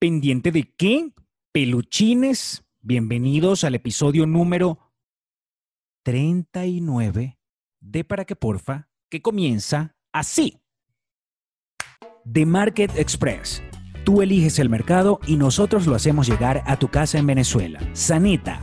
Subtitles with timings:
[0.00, 1.12] ¿Pendiente de qué?
[1.50, 4.78] Peluchines, bienvenidos al episodio número
[6.04, 7.36] 39
[7.80, 10.60] de Para que Porfa, que comienza así.
[12.32, 13.60] The Market Express.
[14.04, 17.80] Tú eliges el mercado y nosotros lo hacemos llegar a tu casa en Venezuela.
[17.92, 18.62] Sanita,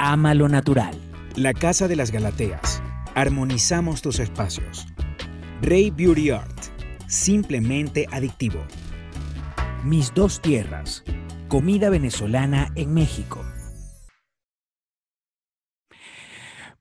[0.00, 0.98] ama lo natural.
[1.36, 2.82] La Casa de las Galateas.
[3.14, 4.88] Armonizamos tus espacios.
[5.62, 6.64] Rey Beauty Art.
[7.06, 8.58] Simplemente adictivo.
[9.84, 11.04] Mis dos tierras.
[11.46, 13.44] Comida venezolana en México.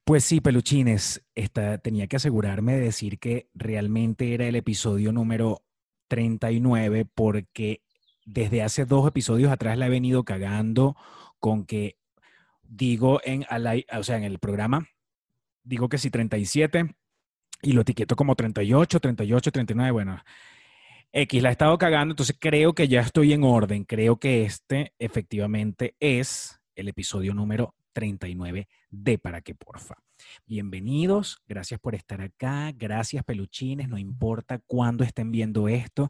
[0.05, 5.65] Pues sí, peluchines, esta, tenía que asegurarme de decir que realmente era el episodio número
[6.07, 7.83] 39 porque
[8.25, 10.95] desde hace dos episodios atrás la he venido cagando
[11.39, 11.97] con que
[12.61, 13.45] digo en,
[13.91, 14.87] o sea, en el programa,
[15.61, 16.95] digo que sí 37
[17.63, 20.23] y lo etiqueto como 38, 38, 39, bueno.
[21.15, 23.83] X la he estado cagando, entonces creo que ya estoy en orden.
[23.83, 29.93] Creo que este efectivamente es el episodio número 39 de Para que Porfa.
[30.47, 36.09] Bienvenidos, gracias por estar acá, gracias peluchines, no importa cuándo estén viendo esto,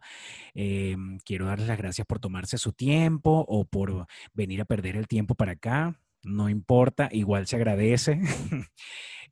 [0.53, 5.09] em, quiero darles las gracias por tomarse su tiempo o por venir a perder el
[5.09, 8.21] tiempo para acá, no importa, igual se agradece.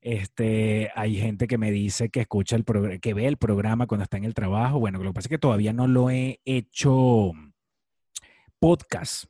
[0.02, 2.66] Este, hay gente que me dice que escucha el
[3.00, 4.80] que ve el programa cuando está en el trabajo.
[4.80, 7.32] Bueno, lo que pasa es que todavía no lo he hecho
[8.60, 9.26] podcast,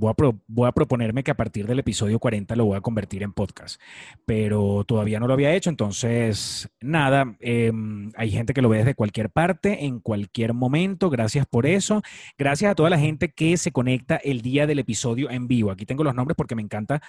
[0.00, 3.78] Voy a, proponerme que a partir del episodio 40 lo voy a convertir en podcast,
[4.24, 8.94] pero todavía no lo había hecho, entonces nada, em, hay gente que lo ve desde
[8.94, 12.00] cualquier parte, en cualquier momento, gracias por eso,
[12.38, 15.70] gracias a toda la gente que se conecta el día del episodio en vivo.
[15.70, 17.02] Aquí tengo los nombres porque me encanta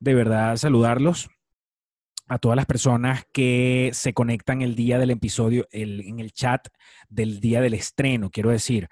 [0.00, 1.28] de verdad saludarlos
[2.28, 6.68] a todas las personas que se conectan el día del episodio, en el chat
[7.08, 8.88] del día del estreno, quiero decir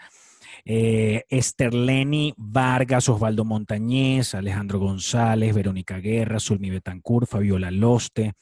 [0.65, 8.35] eh, Esterleni Vargas, Osvaldo Montañez, Alejandro González, Verónica Guerra, Zulmi Betancourt, Fabiola Loste,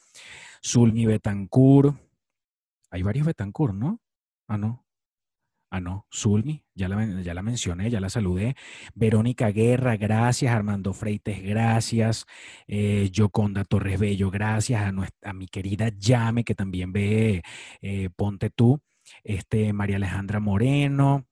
[0.63, 1.95] Zulmi Betancourt.
[2.91, 4.01] Hay varios Betancourt, ¿no?
[4.49, 4.84] Ah, no.
[5.75, 8.55] Ah, no, Zulmi, ya la, ya la mencioné, ya la saludé.
[8.95, 10.55] Verónica Guerra, gracias.
[10.55, 12.27] Armando Freites, gracias.
[12.69, 14.81] Eh, Yoconda Torres Bello, gracias.
[14.81, 14.93] A,
[15.29, 17.43] a, mi querida Llame, que también ve
[17.83, 18.81] eh, Ponte tú.
[19.25, 21.27] Este, María Alejandra Moreno,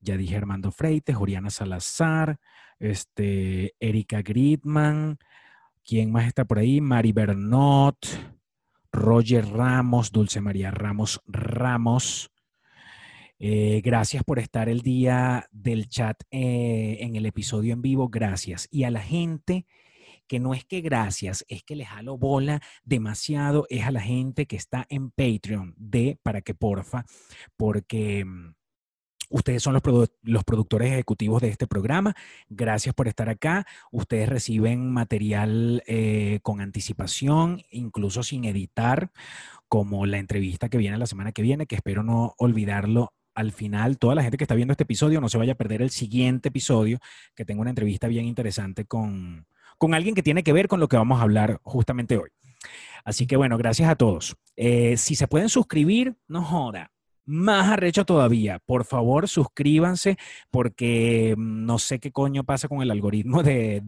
[0.00, 2.38] ya dije Armando Freites, Juliana Salazar,
[2.78, 5.18] este, Erika Gridman,
[5.84, 6.80] ¿quién más está por ahí?
[6.80, 7.98] Mari Bernot,
[8.92, 12.30] Roger Ramos, Dulce María Ramos Ramos.
[13.38, 18.08] Eh, gracias por estar el día del chat eh, en el episodio en vivo.
[18.08, 18.68] Gracias.
[18.70, 19.66] Y a la gente
[20.26, 24.46] que no es que gracias, es que les jalo bola demasiado, es a la gente
[24.46, 27.06] que está en Patreon de para que porfa,
[27.56, 28.52] porque mm,
[29.30, 29.82] Ustedes son los,
[30.22, 32.14] los, productores ejecutivos de este programa.
[32.48, 33.66] Gracias por estar acá.
[33.92, 39.10] Ustedes reciben material eh, con anticipación, incluso sin editar,
[39.68, 43.98] como la entrevista que viene la semana que viene, que espero no olvidarlo al final,
[43.98, 46.48] toda la gente que está viendo este episodio no se vaya a perder el siguiente
[46.48, 46.98] episodio,
[47.36, 49.46] que tengo una entrevista bien interesante con,
[49.78, 52.30] con alguien que tiene que ver con lo que vamos a hablar justamente hoy.
[53.04, 54.36] Así que bueno, gracias a todos.
[54.56, 56.90] Eh, si se pueden suscribir, no joda
[57.28, 58.58] más arrecho todavía.
[58.58, 60.16] Por favor, suscríbanse
[60.50, 63.82] porque mm, no sé qué coño pasa con el algoritmo de,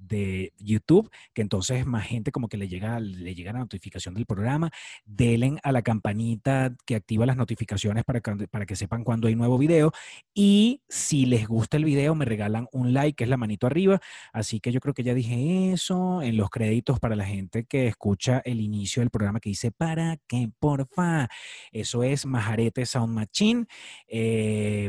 [0.00, 4.26] de YouTube, que entonces más gente como que le llega, le llega la notificación del
[4.26, 4.70] programa.
[5.04, 9.34] Denle a la campanita que activa las notificaciones para que, para que sepan cuando hay
[9.34, 9.92] nuevo video.
[10.34, 14.00] Y si les gusta el video, me regalan un like, que es la manito arriba.
[14.32, 17.86] Así que yo creo que ya dije eso en los créditos para la gente que
[17.86, 21.28] escucha el inicio del programa que dice, ¿para qué, porfa?
[21.72, 23.66] Eso es Majarete Sound Machine.
[24.08, 24.88] Eh,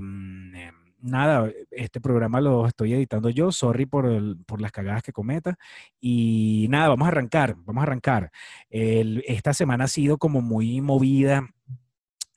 [1.02, 4.06] nada, este programa lo estoy editando yo, sorry por,
[4.60, 5.58] las cagadas que cometa.
[6.00, 8.32] Y nada, vamos a arrancar, vamos a arrancar.
[8.70, 11.50] esta semana ha sido como muy movida.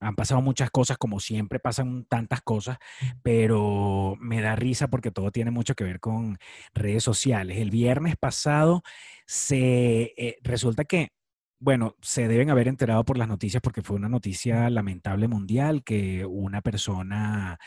[0.01, 2.77] Han pasado muchas cosas, como siempre pasan tantas cosas,
[3.23, 6.37] pero me da risa porque todo tiene mucho que ver con
[6.75, 7.57] redes sociales.
[7.59, 8.83] El viernes pasado
[9.25, 11.13] se eh, resulta que
[11.59, 16.27] bueno, se deben haber enterado por las noticias porque fue una noticia lamentable mundial que
[16.27, 17.59] una persona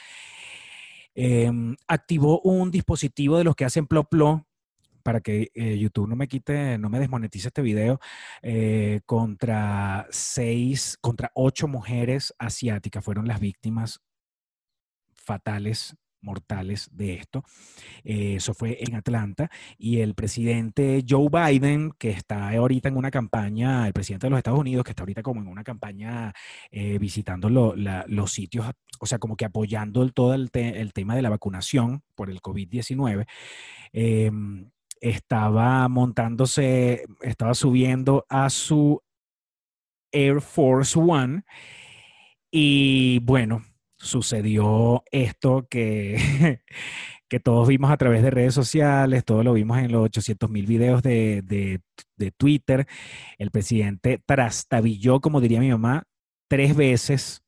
[1.19, 4.44] Em, activó un dispositivo de los que hacen plop plop
[5.01, 8.00] para que eh, YouTube no me quite, no me desmonetice este video,
[8.44, 14.00] eh, contra seis, contra ocho mujeres asiáticas fueron las víctimas
[15.16, 17.44] fatales mortales de esto.
[18.04, 19.50] Eh, eso fue en Atlanta.
[19.78, 24.38] Y el presidente Joe Biden, que está ahorita en una campaña, el presidente de los
[24.38, 26.34] Estados Unidos, que está ahorita como en una campaña
[26.72, 28.66] eh, visitando los sitios,
[29.00, 33.25] o sea, como que apoyando todo el, tema de la vacunación por el COVID-19.
[33.94, 34.69] Em,
[35.00, 39.02] estaba montándose, estaba subiendo a su
[40.12, 41.44] Air Force One
[42.52, 43.64] y bueno,
[43.97, 46.61] sucedió esto que,
[47.27, 50.65] que todos vimos a través de redes sociales, todos lo vimos en los 800 mil
[50.65, 52.88] videos de, de, Twitter.
[53.38, 56.03] El presidente trastabilló, como diría mi mamá,
[56.47, 57.44] tres veces.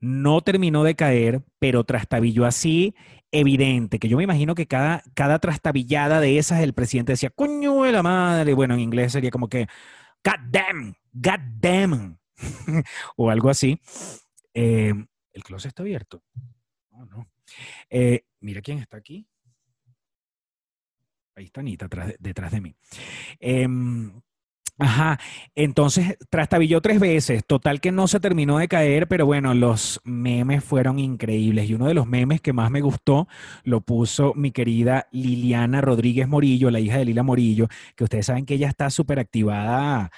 [0.00, 2.94] No terminó de caer, pero trastabilló así
[3.30, 7.82] evidente, que yo me imagino que cada, cada trastabillada de esas el presidente decía, coño
[7.82, 9.66] de la madre, bueno, en inglés sería como que,
[10.24, 12.18] God damn, God damn,
[13.16, 13.80] o algo así.
[14.54, 14.94] Eh,
[15.32, 16.22] el closet está abierto.
[16.90, 17.28] Oh, no.
[17.90, 19.26] Eh, mira quién está aquí.
[21.36, 21.88] Ahí está Anita
[22.18, 22.74] detrás de mí.
[23.38, 24.10] Em,
[24.76, 25.20] ajá,
[25.54, 30.64] entonces trastabilló tres veces, total que no se terminó de caer, pero bueno, los memes
[30.64, 33.28] fueron increíbles y uno de los memes que más me gustó
[33.62, 38.44] lo puso mi querida Liliana Rodríguez Morillo, la hija de Lila Morillo, que ustedes saben
[38.44, 40.10] que ella está súper activada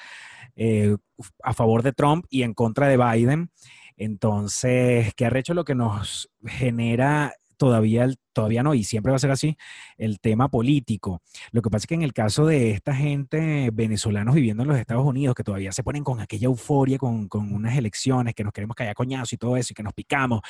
[0.57, 0.97] eh,
[1.43, 3.51] a favor de Trump y en contra de Biden.
[4.01, 9.31] Entonces, ¿qué hecho lo que nos genera todavía, todavía no, y siempre va a ser
[9.31, 9.59] así,
[9.99, 11.21] el tema político.
[11.53, 14.79] Lo que pasa es que en el caso de esta gente, venezolanos viviendo en los
[14.79, 18.55] Estados Unidos, que todavía se ponen con aquella euforia, con, con unas elecciones, que nos
[18.55, 20.41] queremos callar coñazo y todo eso, y que nos picamos,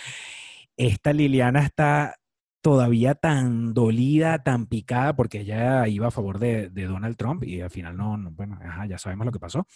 [0.76, 2.19] esta Liliana está
[2.60, 7.70] todavía tan dolida, tan picada, porque ella iba a favor de, Donald Trump y al
[7.70, 8.58] final no, bueno,
[8.88, 9.66] ya sabemos lo que pasó.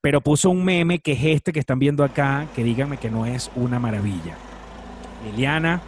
[0.00, 3.26] Pero puso un meme que es este que están viendo acá, que díganme que no
[3.26, 4.36] es una maravilla.
[5.24, 5.80] Liliana,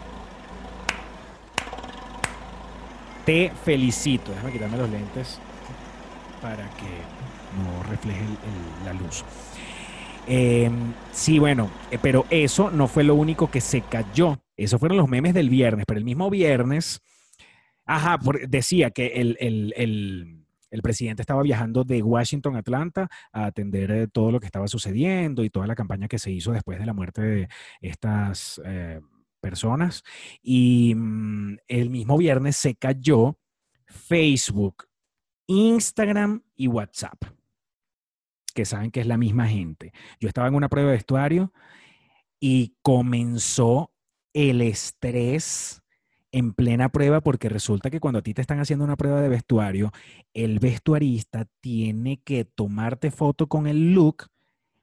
[3.25, 4.33] te felicito.
[4.33, 5.39] Déjame quitarme los lentes
[6.43, 7.21] para que
[7.63, 8.25] no refleje
[8.85, 9.25] la luz.
[10.27, 14.99] Em, sí, bueno, eh, pero eso no fue lo único que se cayó esos fueron
[14.99, 17.01] los memes del viernes, pero el mismo viernes,
[17.85, 18.19] ajá,
[18.49, 20.45] decía que el,
[20.83, 25.43] presidente estaba viajando de Washington a Atlanta a atender eh, todo lo que estaba sucediendo
[25.45, 27.49] y toda la campaña que se hizo después de la muerte de
[27.81, 29.01] estas eh,
[29.41, 30.03] personas.
[30.43, 33.39] Y mm, el mismo viernes se cayó
[33.87, 34.85] Facebook,
[35.47, 37.21] Instagram y WhatsApp,
[38.55, 39.93] que saben que es la misma gente.
[40.21, 41.53] Yo estaba en una prueba de vestuario
[42.39, 43.93] y comenzó
[44.33, 45.83] el estrés
[46.33, 49.29] en plena prueba porque resulta que cuando a ti te están haciendo una prueba de
[49.29, 49.93] vestuario,
[50.33, 54.29] el vestuarista tiene que tomarte foto con el look,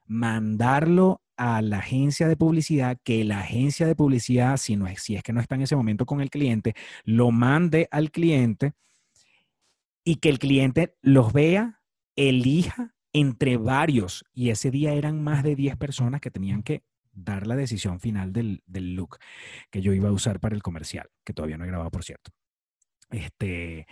[0.06, 5.14] mandarlo a la agencia de publicidad, que la agencia de publicidad, si, no es, si
[5.14, 6.74] es que no está en ese momento con el cliente,
[7.04, 8.72] lo mande al cliente
[10.04, 11.80] y que el cliente los vea,
[12.16, 14.24] elija entre varios.
[14.32, 16.82] Y ese día eran más de 10 personas que tenían que
[17.24, 19.18] dar la decisión final del, look
[19.70, 22.30] que yo iba a usar para el comercial, que todavía no he grabado, por cierto.
[23.10, 23.86] Este,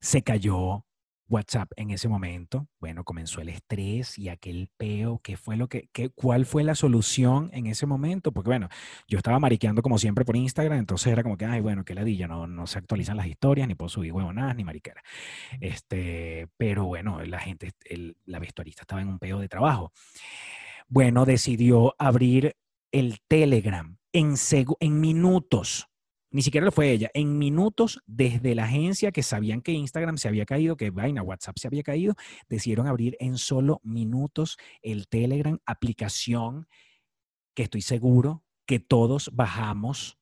[0.00, 0.84] se cayó
[1.28, 2.68] WhatsApp en ese momento.
[2.80, 5.20] Bueno, comenzó el estrés y aquel peo.
[5.22, 8.32] ¿Qué fue lo que, qué, cuál fue la solución en ese momento?
[8.32, 8.68] Porque bueno,
[9.06, 12.26] yo estaba mariqueando como siempre por Instagram, entonces era como que, ay, bueno, qué ladilla,
[12.26, 15.02] no, no se actualizan las historias, ni puedo subir huevonadas, ni mariquera.
[15.60, 17.72] Este, pero bueno, la gente,
[18.24, 19.92] la vestuarista estaba en un peo de trabajo.
[20.88, 22.56] Bueno, decidió abrir
[22.92, 24.34] el Telegram en,
[24.80, 25.88] en minutos.
[26.30, 27.10] Ni siquiera lo fue ella.
[27.14, 31.56] En minutos, desde la agencia que sabían que Instagram se había caído, que vaina, WhatsApp
[31.58, 32.14] se había caído,
[32.48, 36.66] decidieron abrir en solo minutos el Telegram, aplicación
[37.54, 40.18] que estoy seguro que todos bajamos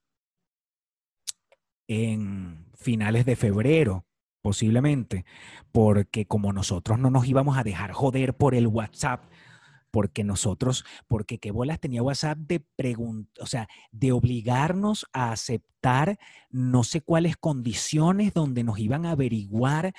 [1.89, 4.07] en finales de febrero,
[4.43, 5.25] posiblemente,
[5.73, 9.25] porque como nosotros no nos íbamos a dejar joder por el WhatsApp,
[9.97, 16.19] porque nosotros, porque qué bolas tenía WhatsApp de preguntar, o sea, de obligarnos a aceptar
[16.51, 19.95] no sé cuáles condiciones donde nos iban a averiguar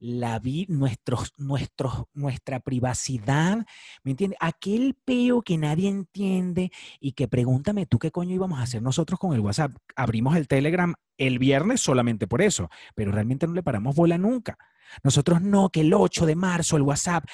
[0.00, 3.64] la vida, nuestros, nuestros, nuestra privacidad,
[4.02, 4.36] ¿me entiendes?
[4.40, 9.20] Aquel peo que nadie entiende y que pregúntame tú qué coño íbamos a hacer nosotros
[9.20, 9.70] con el WhatsApp.
[9.94, 14.58] Abrimos el Telegram el viernes solamente por eso, pero realmente no le paramos bola nunca.
[15.02, 17.24] Nosotros no, que el 8 de marzo el WhatsApp,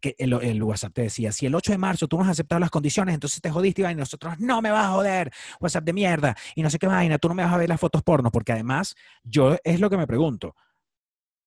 [0.00, 2.70] que el, WhatsApp te decía, si el 8 de marzo tú no has aceptado las
[2.70, 6.62] condiciones, entonces te jodiste y nosotros no me vas a joder, WhatsApp de mierda, y
[6.62, 8.94] no sé qué vaina, tú no me vas a ver las fotos porno, porque además
[9.22, 10.54] yo es lo que me pregunto,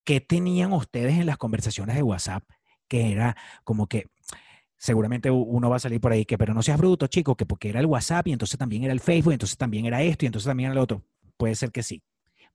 [0.04, 2.44] ¿qué tenían ustedes en las conversaciones de WhatsApp
[2.92, 4.08] que era como que
[4.76, 7.70] seguramente uno va a salir por ahí que, pero no seas bruto, chico, que porque
[7.70, 10.28] era el WhatsApp y entonces también era el Facebook, y entonces también era esto y
[10.28, 11.02] entonces también era el otro.
[11.38, 12.04] puede ser que sí.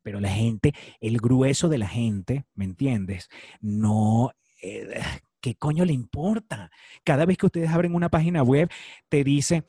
[0.06, 3.28] Pero la gente, el grueso de la gente, ¿me entiendes?
[3.60, 4.30] No,
[4.62, 5.02] eh,
[5.40, 6.70] ¿qué coño le importa?
[7.02, 8.70] Cada vez que ustedes abren una página web,
[9.08, 9.64] te dice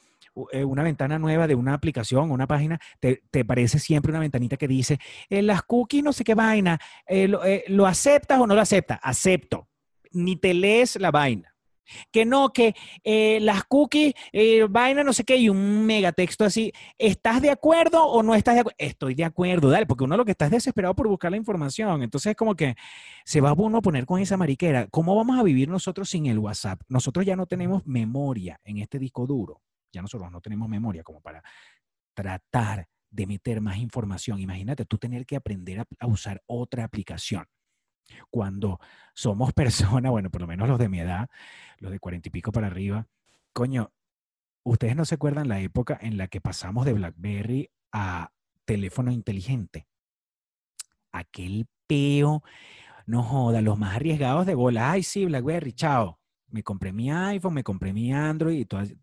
[0.51, 4.57] eh, una ventana nueva de una aplicación, una página, te, te parece siempre una ventanita
[4.57, 6.77] que dice, eh, las cookies, no sé qué vaina,
[7.09, 8.99] lo, ¿lo aceptas o no lo aceptas?
[9.01, 9.67] Acepto.
[10.11, 11.56] Ni te lees la vaina
[12.11, 16.71] que no, que eh, las cookies, eh, vaina, no sé qué, y un megatexto así.
[16.97, 18.77] ¿Estás de acuerdo o no estás de acuerdo?
[18.79, 22.03] Estoy de acuerdo, dale, porque uno lo que está es desesperado por buscar la información.
[22.03, 22.75] Entonces es como que
[23.25, 24.87] se va uno a poner con esa mariquera.
[24.87, 26.81] ¿Cómo vamos a vivir nosotros sin el WhatsApp?
[26.87, 29.61] Nosotros ya no tenemos memoria en este disco duro.
[29.91, 31.43] Ya nosotros no tenemos memoria como para
[32.13, 34.39] tratar de meter más información.
[34.39, 37.45] Imagínate tú tener que aprender a usar otra aplicación
[38.29, 38.79] cuando
[39.13, 41.29] somos personas, bueno, por lo menos los de mi edad,
[41.79, 43.07] los de cuarenta y pico para arriba,
[43.53, 43.91] coño,
[44.63, 48.31] ustedes no se acuerdan la época en la que pasamos de BlackBerry a
[48.65, 49.87] teléfono inteligente.
[51.11, 52.43] Aquel peo,
[53.05, 56.19] no joda, los más arriesgados de bola, ay sí, BlackBerry, chao.
[56.49, 58.93] Me compré mi iPhone, me compré mi Android y todas,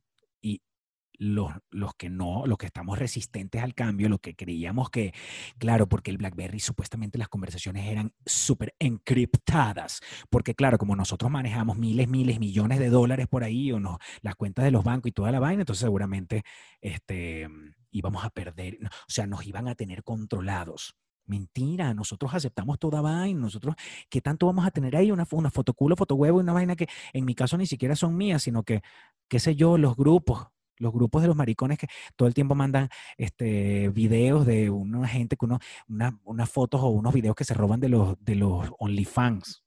[1.19, 5.13] los, los, que no, los que estamos resistentes al cambio, los que creíamos que,
[5.59, 11.79] claro, porque el BlackBerry supuestamente las conversaciones eran súper encriptadas, porque claro, como nosotros manejamos
[11.79, 15.13] miles, miles, millones de dólares por ahí, o no, las cuentas de los bancos y
[15.13, 16.43] toda la vaina, entonces seguramente
[16.81, 17.49] este,
[17.91, 20.97] íbamos a perder, o sea, nos iban a tener controlados.
[21.27, 23.75] Mentira, nosotros aceptamos toda vaina, nosotros,
[24.11, 25.11] ¿qué tanto vamos a tener ahí?
[25.11, 28.43] Una, una fotoculo, fotohuevo y una vaina que en mi caso ni siquiera son mías,
[28.43, 28.83] sino que,
[29.29, 32.89] qué sé yo, los grupos, los grupos de los maricones que todo el tiempo mandan
[33.17, 37.81] este, videos de una gente con una, unas fotos o unos videos que se roban
[37.81, 39.63] de los, de los OnlyFans.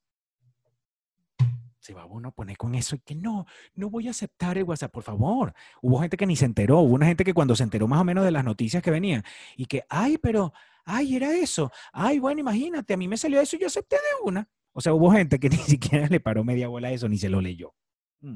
[1.79, 4.65] Se va uno a poner con eso y que no, no voy a aceptar el
[4.65, 5.53] WhatsApp, por favor.
[5.81, 8.03] Hubo gente que ni se enteró, hubo una gente que cuando se enteró más o
[8.03, 9.23] menos de las noticias que venían
[9.55, 10.51] y que, ay, pero,
[10.83, 11.71] ay, era eso.
[11.93, 14.49] Ay, bueno, imagínate, a mí me salió eso y yo acepté de una.
[14.73, 17.29] O sea, hubo gente que ni siquiera le paró media bola a eso ni se
[17.29, 17.73] lo leyó.
[18.19, 18.35] Mm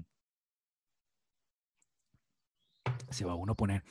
[3.11, 3.83] se va uno a poner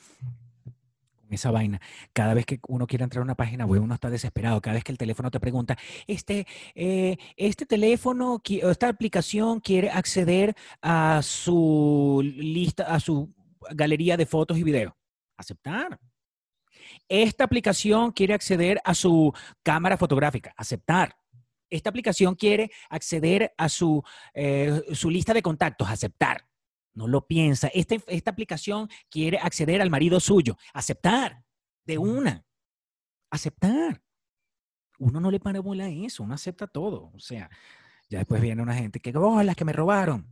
[1.35, 1.81] esa vaina.
[2.13, 4.61] Cada vez que uno quiere entrar a una página web, uno está desesperado.
[4.61, 10.55] Cada vez que el teléfono te pregunta, este, eh, este teléfono, esta aplicación quiere acceder
[10.81, 13.33] a su lista, a su
[13.71, 14.93] galería de fotos y videos.
[15.37, 15.99] Aceptar.
[17.07, 20.53] Esta aplicación quiere acceder a su cámara fotográfica.
[20.57, 21.15] Aceptar.
[21.69, 25.89] Esta aplicación quiere acceder a su, eh, su lista de contactos.
[25.89, 26.50] Aceptar.
[26.93, 27.67] No lo piensa.
[27.73, 30.57] Este, esta aplicación quiere acceder al marido suyo.
[30.73, 31.43] Aceptar.
[31.85, 32.45] De una.
[33.29, 34.01] Aceptar.
[34.99, 36.23] Uno no le para bola a eso.
[36.23, 37.11] Uno acepta todo.
[37.13, 37.49] O sea,
[38.09, 40.27] ya después viene una gente que, oh, las que me robaron.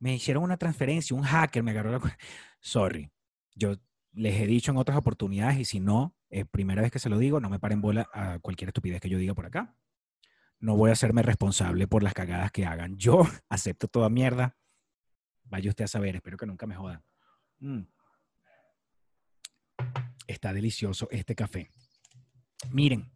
[0.00, 2.00] Me hicieron una transferencia, un hacker me agarró la...
[2.60, 3.10] Sorry.
[3.54, 3.76] Yo
[4.12, 7.18] les he dicho en otras oportunidades y si no, es primera vez que se lo
[7.18, 9.76] digo, no me paren bola a cualquier estupidez que yo diga por acá.
[10.60, 12.96] No voy a hacerme responsable por las cagadas que hagan.
[12.96, 14.56] Yo acepto toda mierda
[15.50, 17.02] Vaya usted a saber, espero que nunca me jodan.
[17.60, 17.82] Mm.
[20.26, 21.70] Está delicioso este café.
[22.70, 23.10] Miren.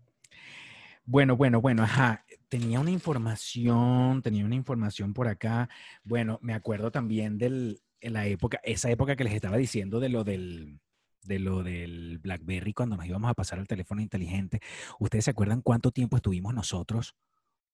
[1.04, 2.24] Bueno, bueno, bueno, ajá.
[2.48, 5.68] Tenía una información, tenía una información por acá.
[6.04, 10.22] Bueno, me acuerdo también de la época, esa época que les estaba diciendo de lo
[10.22, 10.80] del,
[11.22, 14.60] de lo del BlackBerry cuando nos íbamos a pasar al teléfono inteligente.
[14.98, 17.14] ¿Ustedes se acuerdan cuánto tiempo estuvimos nosotros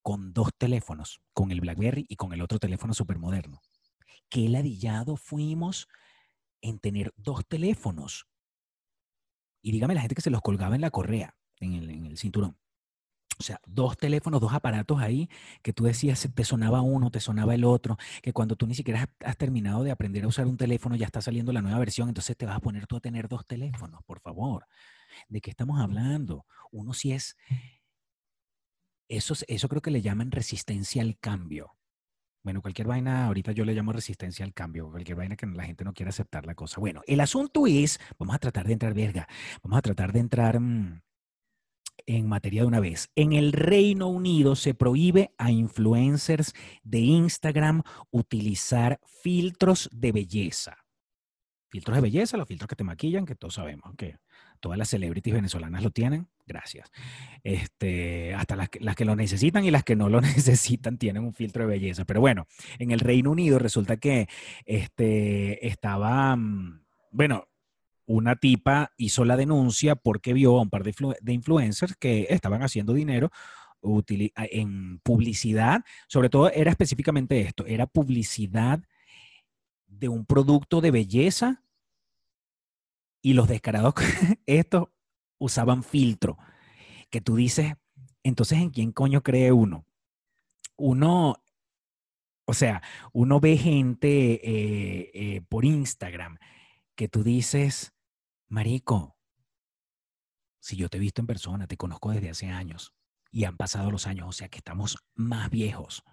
[0.02, 3.60] con dos teléfonos, con el BlackBerry y con el otro teléfono supermoderno?
[4.28, 5.88] Qué ladillado fuimos
[6.60, 8.26] en tener dos teléfonos.
[9.62, 11.75] Y dígame la gente que se los colgaba en la correa, en
[12.06, 12.56] el, cinturón.
[13.38, 15.28] O sea, dos teléfonos, dos aparatos ahí
[15.62, 19.08] que tú decías, te sonaba uno, te sonaba el otro, que cuando tú ni siquiera
[19.25, 22.37] has, terminado de aprender a usar un teléfono, ya está saliendo la nueva versión, entonces
[22.37, 24.66] te vas a poner tú a tener dos teléfonos, por favor.
[25.28, 26.46] ¿De qué estamos hablando?
[26.72, 27.37] Uno sí es,
[29.08, 31.77] eso, eso creo que le llaman resistencia al cambio.
[32.48, 35.84] Bueno, cualquier vaina, ahorita yo le llamo resistencia al cambio, cualquier vaina que la gente
[35.84, 36.80] no quiera aceptar la cosa.
[36.80, 39.28] Bueno, el asunto es, vamos a tratar de entrar, verga,
[39.62, 41.02] vamos a tratar de entrar mm,
[42.06, 43.10] en materia de una vez.
[43.14, 50.78] En el Reino Unido se prohíbe a influencers de Instagram utilizar filtros de belleza.
[51.68, 54.16] Filtros de belleza, los filtros que te maquillan, que todos sabemos que
[54.58, 56.90] todas las celebrities venezolanas lo tienen, gracias.
[57.42, 61.34] Este, hasta las las que lo necesitan y las que no lo necesitan tienen un
[61.34, 62.04] filtro de belleza.
[62.04, 62.46] Pero bueno,
[62.78, 64.28] en el Reino Unido resulta que
[64.66, 67.48] este, estaba, mm, bueno,
[68.06, 72.62] una tipa hizo la denuncia porque vio a un par de, de influencers que estaban
[72.62, 73.30] haciendo dinero
[74.34, 78.80] en publicidad, sobre todo era específicamente esto, era publicidad
[79.86, 81.62] de un producto de belleza
[83.22, 83.94] y los descarados,
[84.46, 84.88] estos
[85.38, 86.38] usaban filtro,
[87.10, 87.75] que tú dices,
[88.22, 89.87] entonces, ¿en quién coño cree uno?
[90.76, 91.42] Uno,
[92.44, 92.82] o sea,
[93.12, 96.38] uno ve gente eh, eh, por Instagram
[96.94, 97.94] que tú dices,
[98.48, 99.16] Marico,
[100.60, 102.94] si yo te he visto en persona, te conozco desde hace años
[103.30, 106.04] y han pasado los años, o sea que estamos más viejos.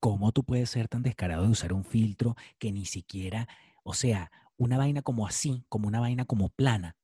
[0.00, 3.48] ¿Cómo tú puedes ser tan descarado de usar un filtro que ni siquiera,
[3.82, 4.30] o sea,
[4.60, 6.96] una vaina como así, como una vaina como plana,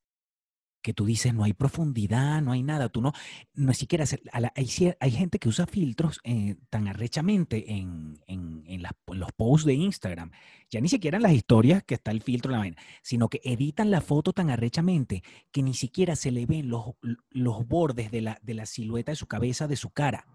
[0.83, 3.13] que tú dices, no hay profundidad, no hay nada, tú no,
[3.55, 9.33] no siquiera, hay, hay, gente que usa filtros eh, tan arrechamente en, en, en, los
[9.33, 10.31] posts de Instagram,
[10.71, 13.41] ya ni siquiera en las historias que está el filtro en la vaina, sino que
[13.43, 16.93] editan la foto tan arrechamente que ni siquiera se le ven los,
[17.31, 20.27] los bordes de la, de la silueta de su cabeza, de su cara.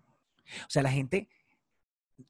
[0.64, 1.30] O sea, la gente,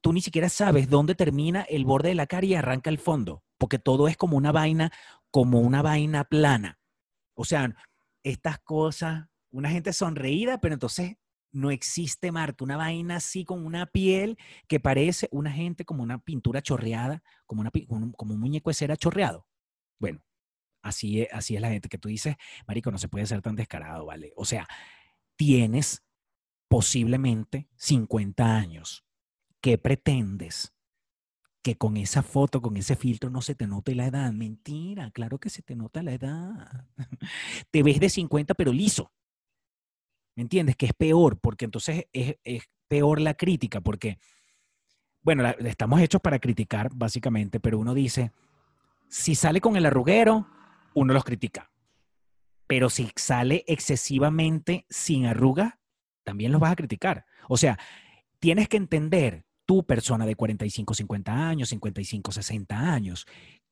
[0.02, 3.42] tú ni siquiera sabes dónde termina el borde de la cara y arranca el fondo,
[3.62, 4.92] porque todo es como una vaina,
[5.30, 6.80] como una vaina plana.
[7.36, 7.76] O sea,
[8.24, 11.18] estas cosas, una gente sonreída, pero entonces
[11.52, 16.18] no existe Marte, una vaina así con una piel que parece una gente como una
[16.18, 17.70] pintura chorreada, como, una,
[18.18, 19.46] como un muñeco de cera chorreado.
[20.00, 20.24] Bueno,
[20.82, 23.56] así es, así es la gente que tú dices, Marico, no se puede ser tan
[23.56, 24.34] descarado, ¿vale?
[24.38, 24.68] O sea,
[25.36, 26.04] tienes
[26.68, 29.06] posiblemente 50 años.
[29.62, 30.74] ¿Qué pretendes?
[31.62, 34.32] Que con esa foto, con ese filtro no se te note la edad.
[34.32, 36.88] Mentira, claro que se te nota la edad.
[37.72, 39.12] Te ves de 50 pero liso.
[40.36, 40.76] ¿Me entiendes?
[40.76, 42.36] Que es peor, porque entonces es,
[42.88, 44.18] peor la crítica, porque,
[45.22, 48.32] bueno, estamos hechos para criticar, básicamente, pero uno dice,
[49.08, 50.48] si sale con el arruguero,
[50.94, 51.72] uno los critica.
[52.68, 55.80] Pero si sale excesivamente sin arruga,
[56.24, 57.26] también los vas a criticar.
[57.48, 57.78] O sea,
[58.40, 63.26] tienes que entender tú, persona de 45, 50 años, 55, 60 años,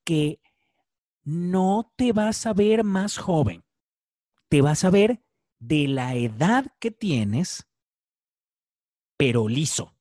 [0.06, 0.40] que
[1.26, 3.66] no te vas a ver más joven,
[4.48, 5.22] te vas a ver
[5.60, 7.68] de la edad que tienes,
[9.18, 9.94] pero liso.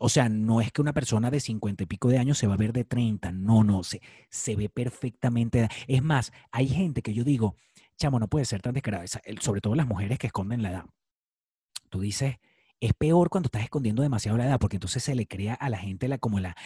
[0.00, 2.54] O sea, no es que una persona de 50 y pico de años se va
[2.54, 5.68] a ver de 30, no, no, se, se ve perfectamente.
[5.86, 7.56] Es más, hay gente que yo digo,
[7.98, 9.04] chamo, no puede ser tan descarada,
[9.38, 10.86] sobre todo las mujeres que esconden la edad.
[11.90, 12.38] Tú dices,
[12.80, 15.78] es peor cuando estás escondiendo demasiado la edad, porque entonces se le crea a la
[15.78, 16.56] gente la, como la,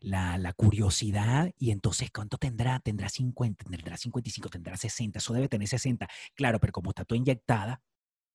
[0.00, 2.80] la, curiosidad y entonces ¿cuánto tendrá?
[2.80, 6.08] Tendrá 50, tendrá 55, tendrá 60, eso debe tener 60.
[6.34, 7.82] Claro, pero como está toda inyectada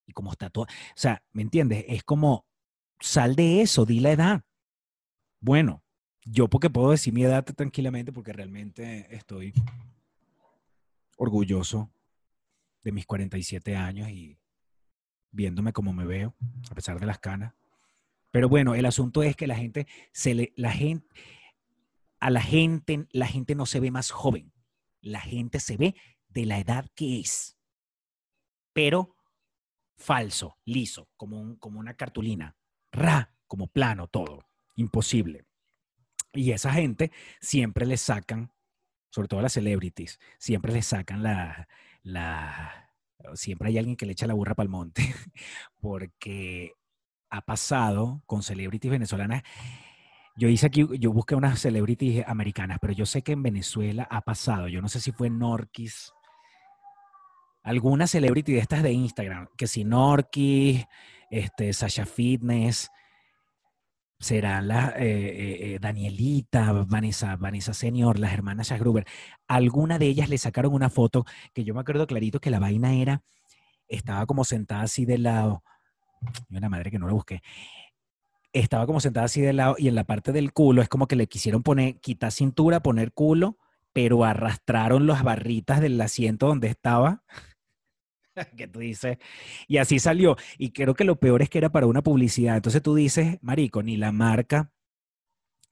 [0.06, 1.86] y como está todo, o sea, ¿me entiendes?
[1.88, 2.46] Es como,
[3.00, 4.42] sal de eso, di la edad.
[5.42, 5.84] Bueno,
[6.24, 9.54] yo porque puedo decir mi edad tranquilamente porque realmente estoy
[11.18, 11.92] orgulloso
[12.84, 14.38] de mis 47 años y
[15.36, 16.36] viéndome como me veo,
[16.72, 17.54] a pesar de las canas.
[18.32, 21.08] Pero bueno, el asunto es que la gente, se le, la gente,
[22.20, 24.52] a la gente, la gente no se ve más joven.
[25.02, 25.96] La gente se ve
[26.30, 27.58] de la edad que es.
[28.74, 29.16] Pero
[29.98, 32.58] falso, liso, como, un, como una cartulina.
[32.92, 34.50] Ra, como plano todo.
[34.76, 35.46] Imposible.
[36.34, 38.52] Y esa gente siempre le sacan,
[39.12, 41.70] sobre todo las celebrities, siempre le sacan la,
[42.04, 42.85] la,
[43.34, 45.04] siempre hay alguien que le echa la burra para el monte,
[45.82, 46.74] porque
[47.30, 49.44] ha pasado con celebrities venezolanas.
[50.38, 54.22] Yo hice aquí, yo busqué unas celebrities americanas, pero yo sé que en Venezuela ha
[54.22, 54.68] pasado.
[54.68, 56.14] Yo no sé si fue Norquis,
[57.64, 60.86] alguna celebrity de estas de Instagram, que si Norquis,
[61.30, 62.92] este, Sasha Fitness,
[64.26, 69.06] será la eh, eh, eh, Danielita, Vanessa, Vanessa Senior, las hermanas Gruber.
[69.48, 72.96] Alguna de ellas le sacaron una foto que yo me acuerdo clarito que la vaina
[72.96, 73.22] era,
[73.88, 75.64] estaba como sentada así de lado.
[76.50, 77.44] Y una madre que no la busqué.
[78.52, 81.16] Estaba como sentada así de lado y en la parte del culo es como que
[81.16, 83.60] le quisieron poner, quitar cintura, poner culo,
[83.94, 87.24] pero arrastraron las barritas del asiento donde estaba
[88.58, 89.18] que tú dices,
[89.68, 90.36] y así salió.
[90.58, 92.56] Y creo que lo peor es que era para una publicidad.
[92.58, 94.72] Entonces tú dices, Marico, ni la marca,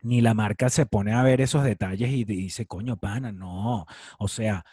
[0.02, 3.86] ni la marca se pone a ver esos detalles y dice, coño, pana, no.
[4.20, 4.66] O sea,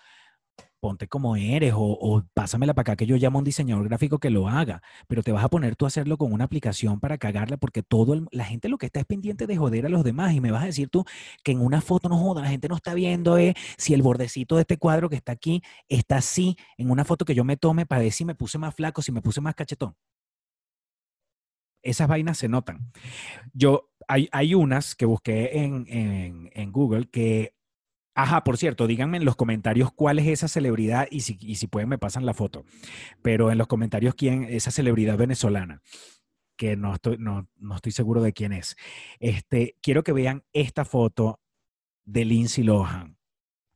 [0.81, 4.31] ponte como eres o, pásamela para acá que yo llamo a un diseñador gráfico que
[4.31, 7.57] lo haga, pero te vas a poner tú a hacerlo con una aplicación para cagarla
[7.59, 10.41] porque todo la gente lo que está es pendiente de joder a los demás y
[10.41, 11.05] me vas a decir tú
[11.45, 14.57] que en una foto no joda, la gente no está viendo eh, si el bordecito
[14.57, 17.87] de este cuadro que está aquí está así en una foto que yo me tome
[17.87, 19.95] para ver si me puse más flaco, si me puse más cachetón.
[21.83, 22.93] Esas vainas se notan.
[23.55, 25.87] Yo, hay, hay unas que busqué en,
[26.53, 27.55] en Google que
[28.15, 31.99] Ajá, por cierto, díganme en los comentarios cuál es esa celebridad y si, pueden me
[31.99, 32.65] pasan la foto.
[33.23, 35.81] Pero en los comentarios quién esa celebridad venezolana,
[36.57, 38.77] que no estoy, no, no estoy seguro de quién es.
[39.21, 41.41] Este, quiero que vean esta foto
[42.05, 43.17] de Lindsay Lohan.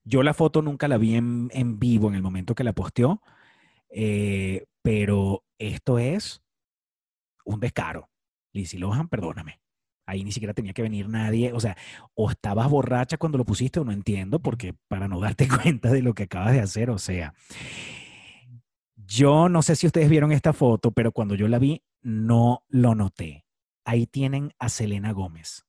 [0.03, 3.23] Yo la foto nunca la vi en, en vivo en el momento que la posteó.
[3.97, 6.43] Eh, pero esto es
[7.45, 8.11] un descaro.
[8.53, 9.64] Lizzie Lohan, perdóname.
[10.07, 11.53] Ahí ni siquiera tenía que venir nadie.
[11.53, 11.77] O sea,
[12.15, 16.03] o estabas borracha cuando lo pusiste o no entiendo, porque para no darte cuenta de
[16.03, 17.35] lo que acabas de hacer, o sea,
[18.97, 22.95] yo no sé si ustedes vieron esta foto, pero cuando yo la vi, no lo
[22.95, 23.45] noté.
[23.85, 25.65] Ahí tienen a Selena Gómez.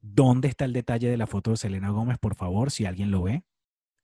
[0.00, 2.18] ¿Dónde está el detalle de la foto de Selena Gómez?
[2.18, 3.44] Por favor, si alguien lo ve,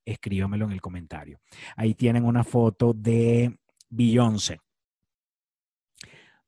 [0.04, 1.40] escríbamelo en el comentario.
[1.76, 4.60] Ahí tienen una foto de Beyoncé.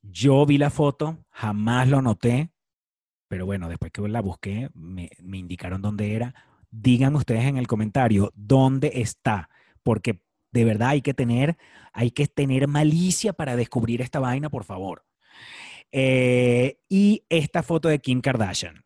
[0.01, 2.51] Yo vi la foto, jamás lo noté,
[3.29, 6.33] pero bueno, después que la busqué, me, indicaron dónde era.
[6.71, 9.49] Digan ustedes en el comentario dónde está,
[9.83, 10.19] porque
[10.51, 11.55] de verdad hay que tener,
[11.93, 15.05] hay que tener malicia para descubrir esta vaina, por favor.
[15.91, 18.83] Eh, y esta foto de Kim Kardashian.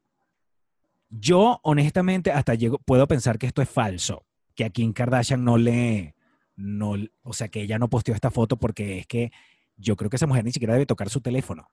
[1.09, 4.25] Yo, honestamente, hasta llego, puedo pensar que esto es falso,
[4.55, 6.15] que a Kim Kardashian no le,
[6.57, 9.31] no, o sea, que ella no posteó esta foto porque es que
[9.77, 11.69] yo creo que esa mujer ni siquiera debe tocar su teléfono.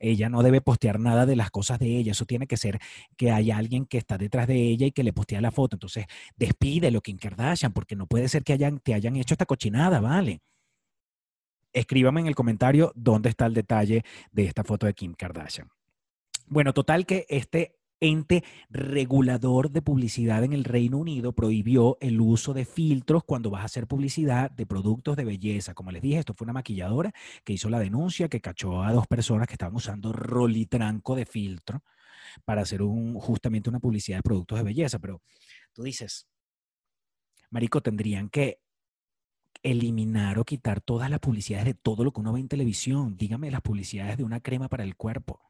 [0.00, 2.12] Ella no debe postear nada de las cosas de ella.
[2.12, 2.80] Eso tiene que ser
[3.16, 5.76] que haya alguien que está detrás de ella y que le postea la foto.
[5.76, 10.40] Entonces, despídelo, Kim Kardashian, porque no puede ser que te hayan hecho esta cochinada, ¿vale?
[11.72, 15.68] Escríbame en el comentario dónde está el detalle de esta foto de Kim Kardashian.
[16.46, 22.54] Bueno, total que este ente regulador de publicidad en el Reino Unido prohibió el uso
[22.54, 25.74] de filtros cuando vas a hacer publicidad de productos de belleza.
[25.74, 27.12] Como les dije, esto fue una maquilladora
[27.44, 31.84] que hizo la denuncia, que cachó a dos personas que estaban usando rolitranco de filtro
[32.44, 34.98] para hacer un, justamente una publicidad de productos de belleza.
[34.98, 35.22] Pero
[35.72, 36.26] tú dices,
[37.50, 38.60] Marico, tendrían que
[39.62, 43.16] eliminar o quitar todas las publicidades de todo lo que uno ve en televisión.
[43.18, 45.49] Dígame las publicidades de una crema para el cuerpo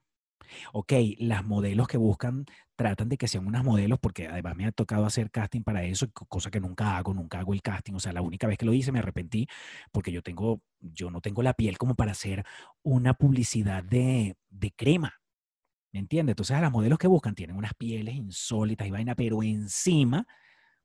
[0.73, 2.45] ok, las modelos que buscan
[2.77, 6.11] tratan de que sean unas modelos, porque además me ha tocado hacer casting para eso,
[6.13, 7.95] cosa que nunca hago, nunca hago el casting.
[7.95, 9.47] O sea, la única vez que lo hice me arrepentí
[9.93, 12.45] porque yo tengo, yo no tengo la piel como para hacer
[12.83, 15.15] una publicidad de, de crema.
[15.93, 16.35] ¿Me entiendes?
[16.35, 20.27] Entonces, a las modelos que buscan tienen unas pieles insólitas y vaina, pero encima,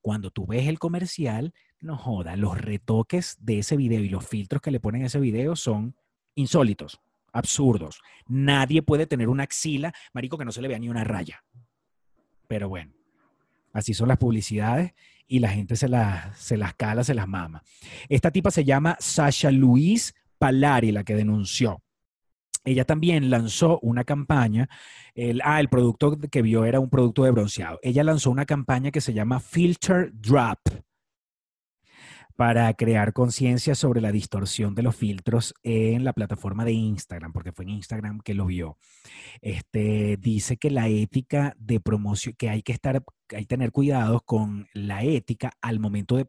[0.01, 4.61] cuando tú ves el comercial, no joda, los retoques de ese video y los filtros
[4.61, 5.95] que le ponen a ese video son
[6.35, 6.99] insólitos
[7.35, 8.01] absurdos.
[8.27, 11.43] Nadie puede tener una axila, marico, que no se le vea ni una raya.
[12.47, 12.93] Pero bueno,
[13.73, 14.93] así son las publicidades
[15.27, 17.63] y la gente se las, se las cala, se las mama.
[18.09, 21.81] Esta tipa se llama Sasha Luis Palari, la que denunció.
[22.63, 24.67] Ella también lanzó una campaña,
[25.43, 27.79] ah, el producto que vio era un producto de bronceado.
[27.83, 30.59] Ella lanzó una campaña que se llama Filter Drop
[32.35, 37.51] para crear conciencia sobre la distorsión de los filtros en la plataforma de Instagram, porque
[37.51, 38.77] fue en Instagram que lo vio.
[39.41, 44.21] Este, dice que la ética de promoción, que hay que estar hay que tener cuidado
[44.21, 46.25] con la ética al momento de,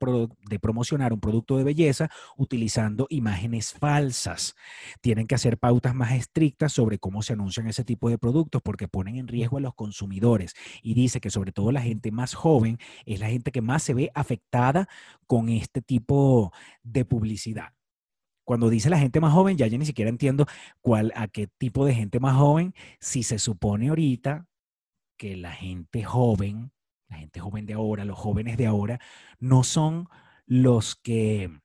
[0.61, 4.55] promocionar un producto de belleza utilizando imágenes falsas.
[5.01, 8.89] Tienen que hacer pautas más estrictas sobre cómo se anuncian ese tipo de productos porque
[8.89, 10.55] ponen en riesgo a los consumidores.
[10.83, 13.95] Y dice que sobre todo la gente más joven es la gente que más se
[13.95, 14.89] ve afectada
[15.27, 17.73] con este tipo de publicidad
[18.45, 20.47] cuando dice la gente más joven, ya yo ni siquiera entiendo
[20.81, 24.47] cuál, a qué tipo de gente más joven, si se supone ahorita
[25.17, 26.71] que la gente joven
[27.09, 29.01] la gente joven de ahora, los jóvenes de ahora,
[29.39, 30.09] no son
[30.47, 31.61] los que,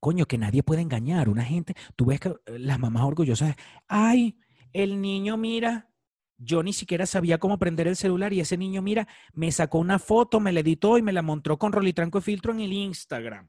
[0.00, 1.28] coño, que nadie puede engañar.
[1.28, 3.56] Una gente, tú ves que eh, las mamás orgullosas,
[3.88, 4.38] ay,
[4.72, 5.90] el niño mira,
[6.38, 9.98] yo ni siquiera sabía cómo prender el celular y ese niño, mira, me sacó una
[9.98, 13.48] foto, me la editó y me la mostró con rolitranco de filtro en el Instagram.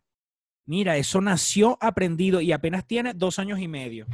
[0.65, 4.06] Mira, eso nació aprendido y apenas tiene dos años y medio.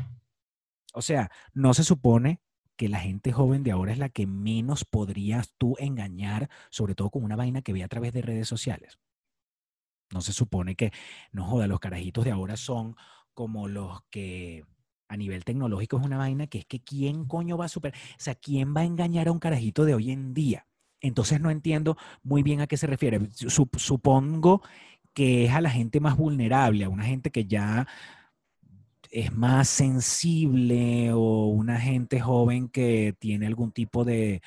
[0.93, 2.41] O sea, no se supone
[2.79, 7.09] que la gente joven de ahora es la que menos podrías tú engañar, sobre todo
[7.09, 8.97] con una vaina que ve a través de redes sociales.
[10.13, 10.93] No se supone que,
[11.33, 12.95] no joda, los carajitos de ahora son
[13.33, 14.63] como los que
[15.09, 18.15] a nivel tecnológico es una vaina que es que quién coño va a super, o
[18.17, 20.65] sea, quién va a engañar a un carajito de hoy en día.
[21.01, 23.19] Entonces no entiendo muy bien a qué se refiere.
[23.33, 24.61] Supongo
[25.13, 27.89] que es a la gente más vulnerable, a una gente que ya
[29.09, 34.41] es más sensible o una gente joven que tiene algún tipo de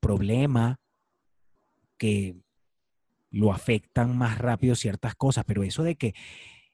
[0.00, 0.80] problema
[1.98, 2.36] que
[3.30, 6.14] lo afectan más rápido ciertas cosas, pero eso de que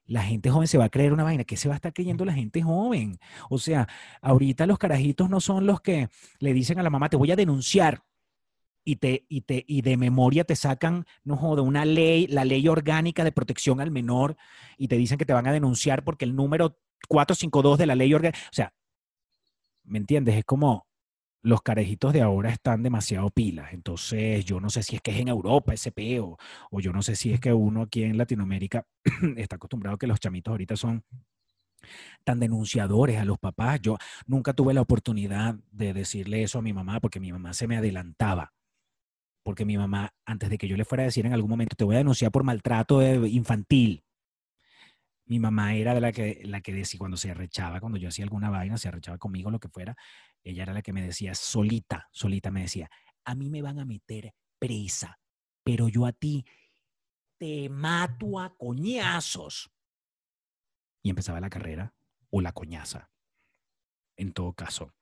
[0.06, 2.24] la gente joven se va a creer una vaina, ¿qué se va a estar creyendo
[2.24, 3.18] la gente joven?
[3.48, 3.88] O sea,
[4.20, 6.08] ahorita los carajitos no son los que
[6.40, 8.02] le dicen a la mamá, te voy a denunciar.
[8.84, 12.66] Y, te, y, te, y de memoria te sacan, no joda, una ley, la ley
[12.66, 14.36] orgánica de protección al menor,
[14.78, 18.12] y te dicen que te van a denunciar porque el número 452 de la ley
[18.14, 18.38] orgánica.
[18.46, 18.74] O sea,
[19.84, 20.36] ¿me entiendes?
[20.36, 20.86] Es como,
[21.42, 23.72] los carejitos de ahora están demasiado pilas.
[23.72, 26.38] Entonces, yo no sé si es que es en Europa ese peo,
[26.70, 28.86] o yo no sé si es que uno aquí en Latinoamérica
[29.36, 31.04] está acostumbrado a que los chamitos ahorita son
[32.24, 33.80] tan denunciadores a los papás.
[33.80, 37.66] Yo nunca tuve la oportunidad de decirle eso a mi mamá porque mi mamá se
[37.66, 38.52] me adelantaba.
[39.42, 41.84] Porque mi mamá, antes de que yo le fuera a decir en algún momento, te
[41.84, 44.04] voy a denunciar por maltrato infantil,
[45.30, 48.24] mi mamá era de la que, la que decía, cuando se arrechaba, cuando yo hacía
[48.24, 49.96] alguna vaina, se arrechaba conmigo, lo que fuera,
[50.42, 52.90] ella era la que me decía, solita, solita me decía,
[53.24, 55.20] a mí me van a meter presa,
[55.62, 56.44] pero yo a ti
[57.38, 59.70] te mato a coñazos.
[61.00, 61.94] Y empezaba la carrera
[62.30, 63.10] o la coñaza.
[64.16, 64.92] En todo caso,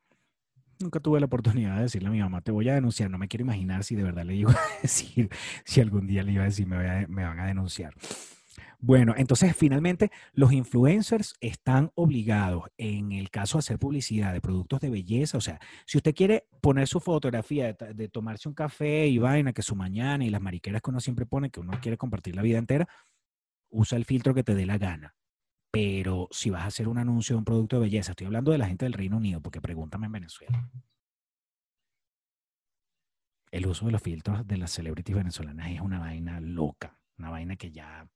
[0.81, 3.11] nunca tuve la oportunidad de decirle a mi mamá, te voy a denunciar.
[3.11, 5.29] No me quiero imaginar si de verdad le a decir,
[5.65, 7.95] si algún día le iba a decir, me, me van a denunciar.
[8.81, 14.81] Bueno, entonces finalmente los influencers están obligados, en el caso de hacer publicidad de productos
[14.81, 19.19] de belleza, o sea, si usted quiere poner su fotografía de, tomarse un café y
[19.19, 22.37] vaina, que su mañana y las mariqueras que uno siempre pone, que uno quiere compartir
[22.37, 22.89] la vida entera,
[23.69, 25.18] usa el filtro que te dé la gana.
[25.71, 28.59] Pero si vas a hacer un anuncio de un producto de belleza, estoy hablando de
[28.59, 30.71] la gente del Reino Unido, porque pregúntame en Venezuela.
[33.51, 37.57] El uso de los filtros de las celebrities venezolanas es una vaina loca, una vaina
[37.57, 38.09] que ya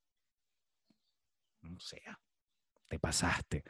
[1.65, 2.21] o sea,
[2.89, 3.65] te pasaste.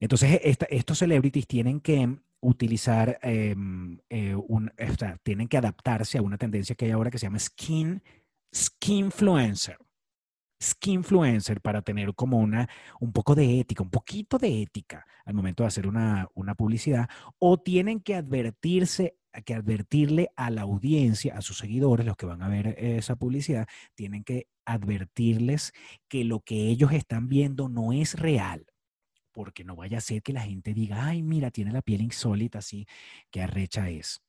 [0.00, 4.72] Entonces, estos celebrities tienen que utilizar, em, eh, un,
[5.22, 8.02] tienen que adaptarse a una tendencia que hay ahora que se llama skin,
[8.54, 9.78] skinfluencer.
[10.62, 12.68] Skinfluencer para tener como una,
[13.00, 17.08] un poco de ética, un poquito de ética al momento de hacer una, una publicidad,
[17.38, 22.42] o tienen que advertirse que advertirle a la audiencia, a sus seguidores, los que van
[22.42, 25.72] a ver esa publicidad, tienen que advertirles
[26.08, 28.66] que lo que ellos están viendo no es real,
[29.32, 32.58] porque no vaya a ser que la gente diga, ay, mira, tiene la piel insólita,
[32.58, 32.86] así,
[33.30, 34.20] qué arrecha es.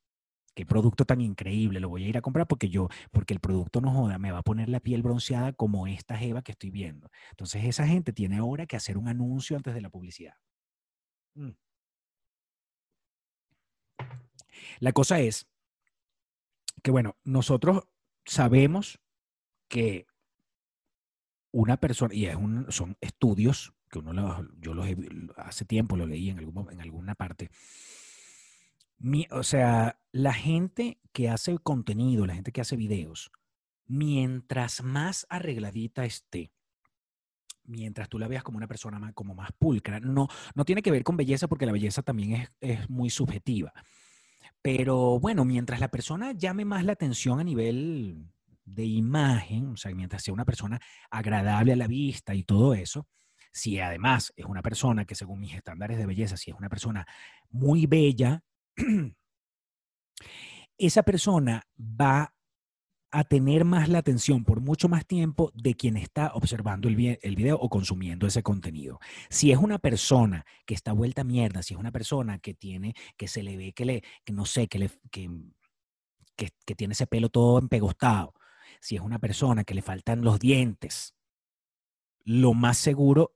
[0.59, 3.79] Qué producto tan increíble, lo voy a ir a comprar porque yo, porque el producto
[3.79, 7.09] no joda, me va a poner la piel bronceada como esta jeva que estoy viendo.
[7.29, 10.33] Entonces esa gente tiene ahora que hacer un anuncio antes de la publicidad.
[11.35, 11.51] Mm.
[14.81, 15.47] La cosa es
[16.83, 17.87] que, bueno, nosotros
[18.25, 18.99] sabemos
[19.69, 20.07] que
[21.51, 24.85] una persona, y es un, son estudios que uno los, yo los
[25.37, 27.49] hace tiempo lo leí en, algún, en alguna parte.
[29.31, 33.31] O sea, la gente que hace contenido, la gente que hace videos,
[33.87, 36.51] mientras más arregladita esté,
[37.63, 40.91] mientras tú la veas como una persona más, como más pulcra, no, no tiene que
[40.91, 43.73] ver con belleza porque la belleza también es, es muy subjetiva.
[44.61, 48.27] Pero bueno, mientras la persona llame más la atención a nivel
[48.65, 53.07] de imagen, o sea, mientras sea una persona agradable a la vista y todo eso,
[53.51, 57.07] si además es una persona que según mis estándares de belleza, si es una persona
[57.49, 58.43] muy bella,
[60.77, 62.33] esa persona va
[63.11, 67.57] a tener más la atención por mucho más tiempo de quien está observando el, video
[67.57, 68.99] o consumiendo ese contenido.
[69.29, 72.93] Si es una persona que está vuelta a mierda, si es una persona que tiene,
[73.17, 75.29] que se le ve que le, que no sé, que le, que,
[76.35, 78.33] que tiene ese pelo todo empegostado,
[78.79, 81.15] si es una persona que le faltan los dientes,
[82.23, 83.35] lo más seguro,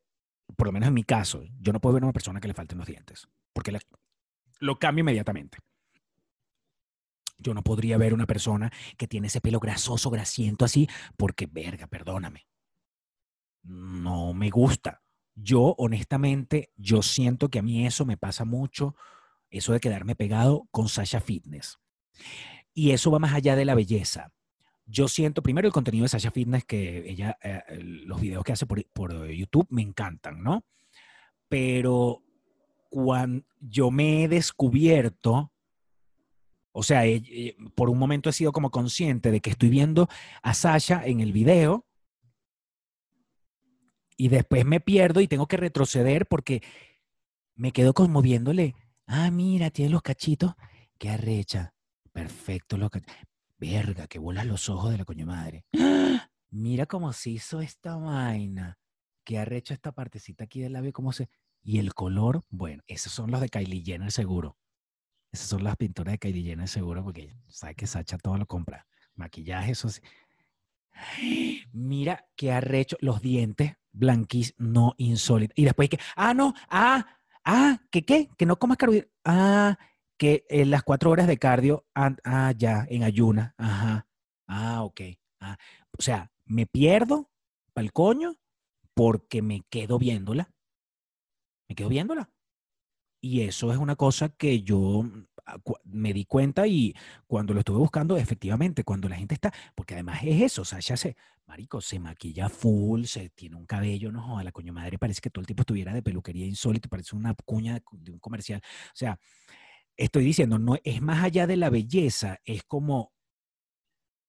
[0.56, 2.54] por lo menos en mi caso, yo no puedo ver a una persona que le
[2.54, 3.72] falten los dientes, porque
[4.64, 5.58] lo cambio inmediatamente.
[7.38, 11.88] Yo no podría ver una persona que tiene ese pelo grasoso, grasiento así, porque, verga,
[11.88, 12.48] perdóname.
[13.64, 15.02] No me gusta.
[15.36, 18.96] Yo, honestamente, yo siento que a mí eso me pasa mucho,
[19.50, 21.80] eso de quedarme pegado con Sasha Fitness.
[22.74, 24.32] Y eso va más allá de la belleza
[24.86, 28.66] yo siento, primero el contenido de Sasha Fitness, que ella, eh, los videos que hace
[28.66, 30.66] por, YouTube me encantan, ¿no?
[31.48, 32.22] Pero
[32.94, 35.52] cuando yo me he descubierto,
[36.72, 40.08] o sea, eh, eh, por un momento he sido como consciente de que estoy viendo
[40.44, 41.88] a Sasha en el video
[44.16, 46.62] y después me pierdo y tengo que retroceder porque
[47.56, 48.76] me quedo como viéndole,
[49.08, 50.54] ah, mira, tiene los cachitos,
[51.00, 51.74] qué arrecha,
[52.12, 53.18] perfecto los cachitos
[53.58, 55.66] verga, que bolas los ojos de la coño madre.
[56.52, 58.78] Mira cómo se hizo esta vaina.
[59.24, 61.30] Que arrecha esta partecita aquí del labio, cómo se.
[61.64, 64.58] Y el color, bueno, esos son los de Kylie Jenner seguro.
[65.32, 68.86] Esas son las pinturas de Kylie Jenner seguro, porque sabe que Sacha todo lo compra.
[69.16, 70.02] Maquillaje, eso sí.
[71.72, 75.58] Mira qué arrecho los dientes blanquís, no insólitos.
[75.58, 77.06] Y después que, ah, no, ah,
[77.46, 79.14] ah, que qué, que no comas carbohidratos.
[79.24, 79.78] Ah,
[80.18, 84.08] que en las cuatro horas de cardio, ah, ah, ya, en ayuna, ajá,
[84.48, 85.02] ah, ok.
[85.40, 85.58] Ah.
[85.98, 87.32] O sea, me pierdo
[87.74, 88.36] pa'l coño
[88.94, 90.53] porque me quedo viéndola.
[91.74, 92.30] Me quedo viéndola.
[93.20, 95.10] Y eso es una cosa que yo
[95.86, 96.94] me di cuenta y
[97.26, 100.80] cuando lo estuve buscando, efectivamente, cuando la gente está, porque además es eso, o sea,
[100.80, 101.16] ya se,
[101.48, 105.32] marico, se maquilla full, se tiene un cabello, no a la coño madre, parece que
[105.32, 108.62] todo el tipo estuviera de peluquería insólito, parece una cuña de un comercial.
[108.64, 109.20] O sea,
[109.98, 113.14] estoy diciendo, no es más allá de la belleza, es como,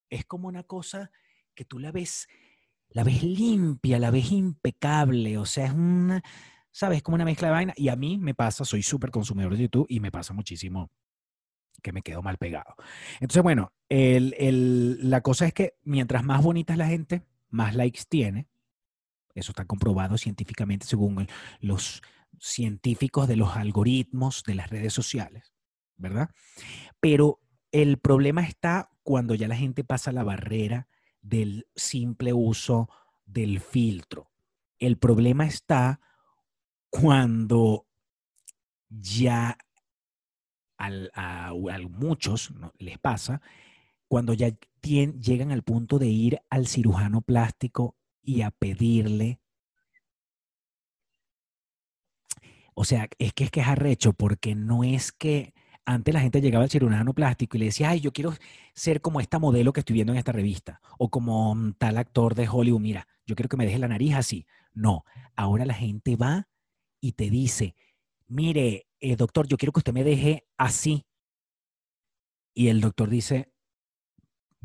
[0.08, 1.10] es como una cosa
[1.54, 2.26] que tú la ves,
[2.88, 6.22] la ves limpia, la ves impecable, o sea, es una,
[6.74, 7.04] ¿sabes?
[7.04, 7.72] Como una mezcla de vaina.
[7.76, 10.90] Y a mí me pasa, soy súper consumidor de YouTube y me pasa muchísimo
[11.80, 12.74] que me quedo mal pegado.
[13.20, 18.48] Entonces, bueno, la cosa es que mientras más bonita es la gente, más likes tiene.
[19.34, 21.28] Eso está comprobado científicamente según
[21.60, 22.02] los
[22.40, 25.54] científicos de los algoritmos de las redes sociales,
[25.96, 26.30] ¿verdad?
[26.98, 30.88] Pero el problema está cuando ya la gente pasa la barrera
[31.20, 32.88] del simple uso
[33.26, 34.32] del filtro.
[34.80, 36.00] El problema está
[37.00, 37.88] cuando
[38.88, 39.58] ya
[40.78, 41.52] a,
[41.90, 43.42] muchos les pasa,
[44.06, 49.40] cuando ya llegan al punto de ir al cirujano plástico y a pedirle
[52.76, 55.54] O sea, es que es que es arrecho porque no es que
[55.84, 58.34] antes la gente llegaba al cirujano plástico y le decía, ay, yo quiero
[58.74, 62.34] ser como esta modelo que estoy viendo en esta revista o como mm, tal actor
[62.34, 64.46] de Hollywood, mira, yo quiero que me deje la nariz así.
[64.72, 65.04] No,
[65.36, 66.48] ahora la gente va
[67.04, 67.76] y te dice,
[68.28, 71.04] mire, eh, doctor, yo quiero que usted me deje así.
[72.54, 73.52] Y el doctor dice,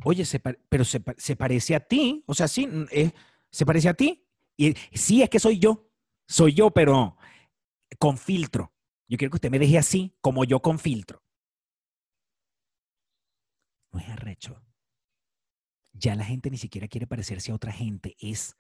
[0.06, 0.24] oye,
[0.70, 1.02] pero se,
[1.36, 3.12] parece a ti, o sea, sí, eh,
[3.52, 4.26] se parece a ti.
[4.56, 5.92] Y sí, es que soy yo,
[6.30, 7.18] soy yo, pero
[7.98, 8.74] con filtro.
[9.10, 11.22] Yo quiero que usted me deje así, como yo con filtro.
[13.92, 14.64] No es arrecho.
[15.92, 18.16] Ya la gente ni siquiera quiere parecerse a otra gente.
[18.18, 18.56] Es,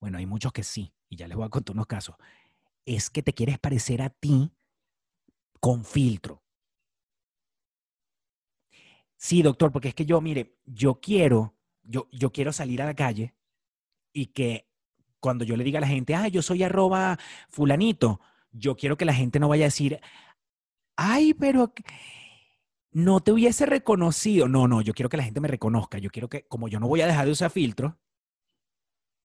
[0.00, 2.16] bueno, hay muchos que sí, y ya les voy a contar unos casos
[2.84, 4.52] es que te quieres parecer a ti
[5.60, 6.42] con filtro.
[9.16, 12.94] Sí, doctor, porque es que yo, mire, yo quiero, yo, yo quiero salir a la
[12.94, 13.34] calle
[14.12, 14.68] y que
[15.20, 17.18] cuando yo le diga a la gente, ah, yo soy arroba
[17.48, 20.00] fulanito, yo quiero que la gente no vaya a decir,
[20.96, 21.72] ay, pero
[22.90, 24.48] no te hubiese reconocido.
[24.48, 25.98] No, no, yo quiero que la gente me reconozca.
[25.98, 27.98] Yo quiero que, como yo no voy a dejar de usar filtro,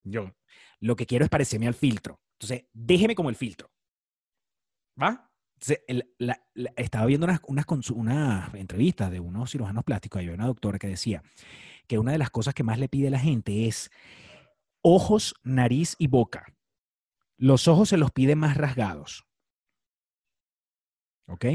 [0.03, 0.31] yo
[0.79, 2.21] lo que quiero es parecerme al filtro.
[2.39, 3.71] Entonces, déjeme como el filtro.
[5.01, 5.27] ¿Va?
[6.75, 7.41] estaba viendo unas,
[7.89, 10.19] unas, entrevistas de unos cirujanos plásticos.
[10.19, 11.23] Había una doctora que decía
[11.87, 13.89] que una de las cosas que más le pide la gente es
[14.81, 16.53] ojos, nariz y boca.
[17.37, 19.25] Los ojos se los pide más rasgados.
[21.27, 21.45] ¿Ok?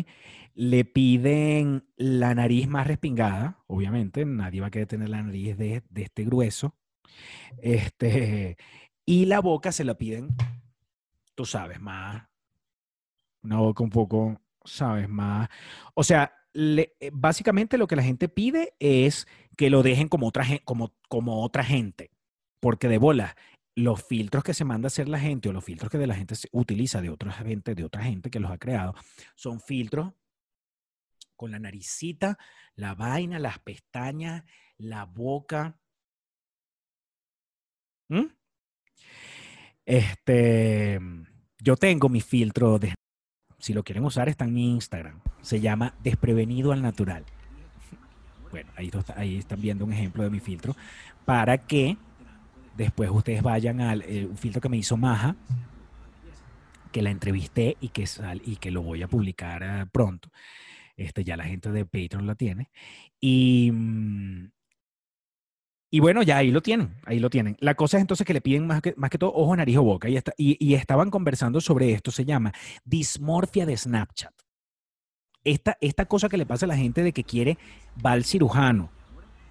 [0.54, 5.82] Le piden la nariz más respingada, obviamente, nadie va a querer tener la nariz de,
[5.88, 6.76] de este grueso.
[7.58, 8.56] Este,
[9.06, 10.28] y la boca se la piden
[11.34, 12.28] tú sabes, más,
[13.42, 15.48] una boca un poco, sabes, más.
[15.94, 20.44] O sea, eh, básicamente lo que la gente pide es que lo dejen como otra,
[20.64, 22.10] como, como otra gente,
[22.60, 23.36] porque de bola,
[23.74, 26.14] los filtros que se manda a hacer la gente o los filtros que de la
[26.14, 28.94] gente se utiliza de otra gente, de otra gente que los ha creado,
[29.34, 30.12] son filtros
[31.36, 32.38] con la naricita,
[32.76, 34.44] la vaina, las pestañas,
[34.76, 35.78] la boca.
[38.08, 38.26] ¿Mm?
[39.84, 41.00] Este,
[41.58, 42.94] yo tengo mi filtro de,
[43.58, 45.20] si lo quieren usar está en mi Instagram.
[45.40, 47.24] Se llama Desprevenido al Natural.
[48.50, 50.76] Bueno, ahí, ahí están viendo un ejemplo de mi filtro
[51.24, 51.96] para que
[52.76, 55.36] después ustedes vayan al eh, filtro que me hizo Maja,
[56.90, 60.28] que la entrevisté y que, sal, y que lo voy a publicar eh, pronto.
[60.96, 62.70] Este, ya la gente de Patreon la tiene.
[63.18, 64.50] Y, mm,
[65.94, 67.54] y bueno, ya ahí lo tienen, ahí lo tienen.
[67.60, 69.82] La cosa es entonces que le piden más que, más que todo ojo, nariz o
[69.82, 70.08] boca.
[70.08, 72.50] Y, está, y, estaban conversando sobre esto, se llama
[72.82, 74.32] dismorfia de Snapchat.
[75.44, 77.58] Esta, esta cosa que le pasa a la gente de que quiere,
[78.04, 78.88] va al cirujano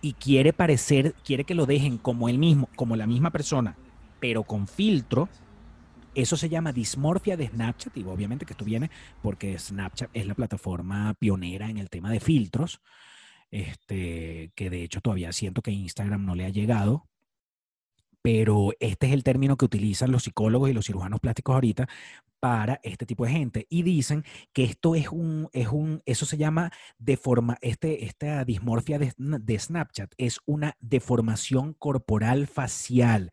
[0.01, 3.77] y quiere parecer, quiere que lo dejen como él mismo, como la misma persona,
[4.19, 5.29] pero con filtro,
[6.15, 8.89] eso se llama dismorfia de Snapchat y obviamente que esto viene
[9.21, 12.81] porque Snapchat es la plataforma pionera en el tema de filtros
[13.51, 17.07] este, que de hecho todavía siento que Instagram no le ha llegado,
[18.21, 21.87] pero este es el término que utilizan los psicólogos y los cirujanos plásticos ahorita
[22.39, 23.67] para este tipo de gente.
[23.69, 24.23] Y dicen
[24.53, 29.59] que esto es un es un eso se llama deforma este esta dismorfia de, de
[29.59, 33.31] Snapchat es una deformación corporal facial.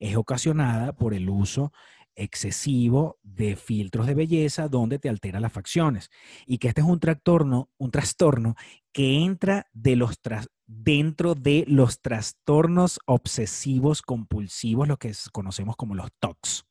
[0.00, 1.72] Es ocasionada por el uso
[2.14, 6.10] excesivo de filtros de belleza donde te altera las facciones
[6.46, 8.54] y que este es un trastorno, un trastorno
[8.92, 16.64] que entra dentro de los trastornos obsesivos compulsivos, lo que conocemos como los TOCs.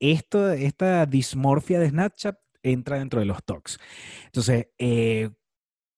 [0.00, 3.78] Esta dismorfia de Snapchat entra dentro de los TOCs.
[4.26, 5.30] Entonces, eh,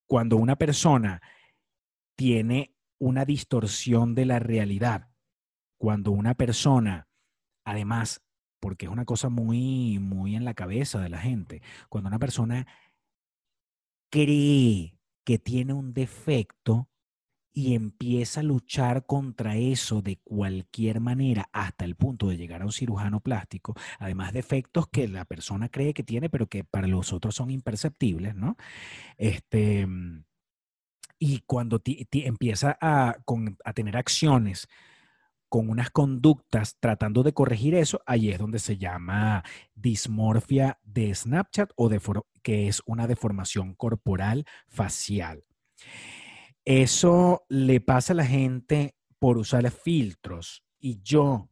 [0.06, 1.20] cuando una persona
[2.16, 5.10] tiene una distorsión de la realidad,
[5.78, 7.08] cuando una persona,
[7.66, 8.22] además,
[8.60, 11.60] porque es una cosa muy, muy en la cabeza de la gente,
[11.90, 12.66] cuando una persona
[14.08, 16.88] cree que tiene un defecto
[17.52, 22.66] y empieza a luchar contra eso de cualquier manera hasta el punto de llegar a
[22.66, 26.86] un cirujano plástico, además de efectos que la persona cree que tiene, pero que para
[26.86, 28.56] los otros son imperceptibles, ¿no?
[29.16, 29.88] Este,
[31.18, 33.16] y cuando empieza a
[33.74, 34.68] tener acciones
[35.56, 39.42] con unas conductas tratando de corregir eso, ahí es donde se llama
[39.74, 41.98] dismorfia de Snapchat o de
[42.42, 45.46] que es una deformación corporal facial.
[46.66, 51.48] Eso le pasa a la gente por usar filtros y yo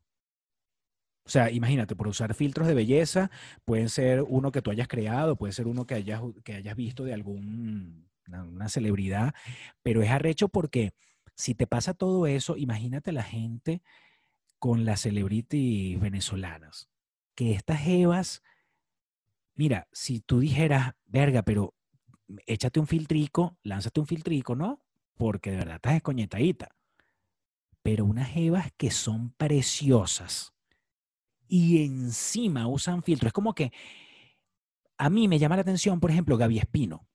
[1.24, 3.30] o sea, imagínate, por usar filtros de belleza,
[3.64, 7.04] pueden ser uno que tú hayas creado, puede ser uno que hayas, que hayas visto
[7.04, 9.32] de alguna una celebridad,
[9.82, 10.92] pero es arrecho porque
[11.34, 13.82] si te pasa todo eso, imagínate la gente
[14.58, 16.88] con las celebrities venezolanas,
[17.34, 18.42] que estas evas,
[19.54, 21.74] mira, si tú dijeras, verga, pero
[22.46, 24.84] échate un filtrico, lánzate un filtrico, ¿no?
[25.16, 26.74] Porque de verdad estás escoñetadita.
[27.82, 30.54] Pero unas evas que son preciosas
[31.46, 33.26] y encima usan filtro.
[33.26, 33.72] Es como que
[34.96, 37.06] a mí me llama la atención, por ejemplo, Gaby Espino.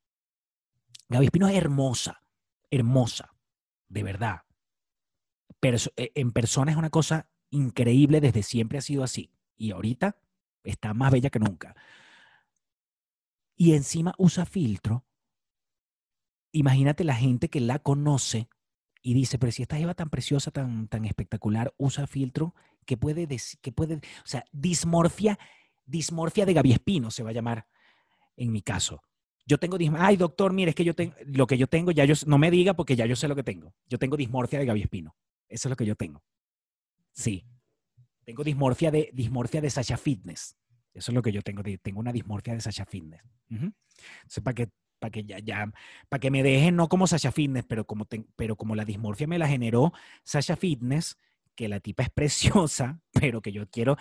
[1.07, 2.21] Gaby Espino es hermosa,
[2.69, 3.38] hermosa
[3.89, 4.41] de verdad.
[5.61, 9.31] E, en persona es una cosa increíble, desde siempre ha sido así.
[9.57, 10.17] Y ahorita
[10.63, 11.75] está más bella que nunca.
[13.55, 15.05] Y encima usa filtro.
[16.51, 18.49] Imagínate la gente que la conoce
[19.01, 23.27] y dice, pero si esta Eva tan preciosa, tan, tan espectacular, usa filtro, ¿qué puede
[23.27, 23.59] decir?
[23.61, 23.95] ¿Qué puede?
[23.95, 25.37] O sea, dismorfia,
[25.85, 27.67] dismorfia de Gaby Espino se va a llamar
[28.35, 29.01] en mi caso.
[29.49, 30.07] Yo tengo dismorfia.
[30.07, 32.51] Ay, doctor, mire, es que yo tengo lo que yo tengo, ya yo no me
[32.51, 33.73] diga porque ya yo sé lo que tengo.
[33.89, 35.15] Yo tengo dismorfia de Gaby Espino.
[35.47, 36.23] Eso es lo que yo tengo.
[37.13, 37.47] Sí.
[38.23, 40.55] Tengo dismorfia de dismorfia de Sasha Fitness.
[40.93, 41.63] Eso es lo que yo tengo.
[41.81, 43.23] Tengo una dismorfia de Sasha Fitness.
[43.49, 44.69] Entonces, para que,
[45.11, 45.73] que ya, ya,
[46.09, 49.39] para que me dejen no como Sasha Fitness, pero como, pero como la dismorfia me
[49.39, 49.93] la generó
[50.23, 51.17] Sasha Fitness,
[51.55, 53.97] que la tipa es preciosa, pero que yo quiero,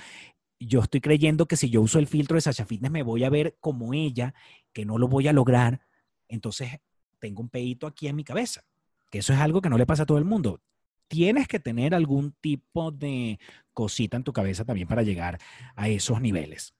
[0.60, 3.30] yo estoy creyendo que si yo uso el filtro de Sasha Fitness me voy a
[3.30, 4.34] ver como ella,
[4.72, 5.80] que no lo voy a lograr,
[6.28, 6.80] entonces
[7.18, 8.64] tengo un pedito aquí en mi cabeza,
[9.10, 10.60] que eso es algo que no le pasa a todo el mundo.
[11.08, 13.38] Tienes que tener algún tipo de
[13.72, 15.38] cosita en tu cabeza también para llegar
[15.74, 16.74] a esos niveles.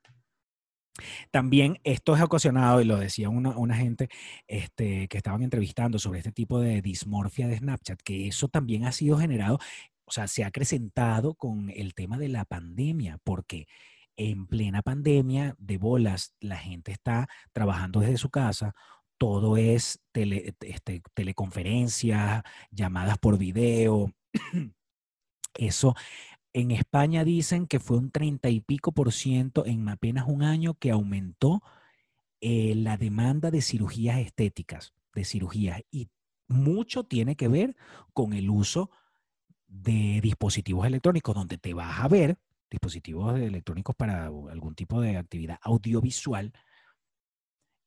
[1.31, 4.09] También esto es ocasionado, y lo decía una, una, gente
[4.49, 8.93] este, que estaban entrevistando sobre este tipo de dismorfia de Snapchat, que eso también ha
[8.93, 9.61] sido generado
[10.09, 13.67] o sea, se ha acrecentado con el tema de la pandemia, porque
[14.17, 18.75] en plena pandemia de bolas la gente está trabajando desde su casa,
[19.19, 24.13] todo es este, teleconferencias, llamadas por video.
[25.55, 25.95] Eso
[26.53, 30.75] en España dicen que fue un 30 y pico por ciento en apenas un año
[30.75, 31.63] que aumentó
[32.41, 35.83] eh, la demanda de cirugías estéticas, de cirugías.
[35.91, 36.09] Y
[36.47, 37.77] mucho tiene que ver
[38.15, 38.91] con el uso
[39.69, 42.39] de dispositivos electrónicos donde te vas a ver,
[42.71, 46.53] dispositivos electrónicos para algún tipo de actividad audiovisual,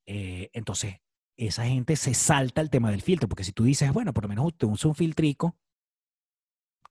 [0.05, 0.95] eh, entonces
[1.37, 4.29] esa gente se salta el tema del filtro, porque si tú dices, bueno, por lo
[4.29, 5.57] menos usted usa un filtrico,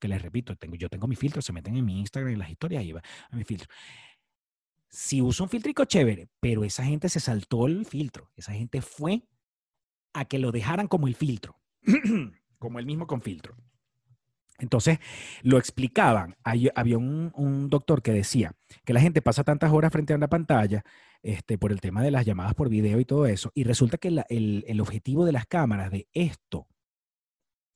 [0.01, 2.51] que les repito, tengo, yo tengo mi filtro, se meten en mi Instagram, en las
[2.51, 3.69] historias, y va a mi filtro.
[4.89, 9.23] Si uso un filtrico, chévere, pero esa gente se saltó el filtro, esa gente fue
[10.13, 11.61] a que lo dejaran como el filtro,
[12.59, 13.57] como el mismo con filtro.
[14.61, 14.99] Entonces
[15.43, 16.37] lo explicaban.
[16.43, 18.53] había un, doctor que decía
[18.85, 20.85] que la gente pasa tantas horas frente a una pantalla
[21.23, 24.09] este, por el tema de las llamadas por video y todo eso, y resulta que
[24.09, 26.67] el, objetivo de las cámaras de esto,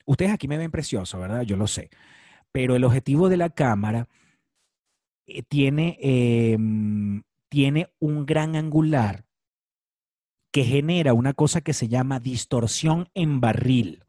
[0.07, 1.43] ustedes aquí me ven precioso, ¿verdad?
[1.43, 1.91] Yo lo sé,
[2.53, 4.09] pero el objetivo de la cámara
[5.26, 9.24] eh, tiene, em, tiene un gran angular
[10.55, 14.04] que genera una cosa que se llama distorsión en barril.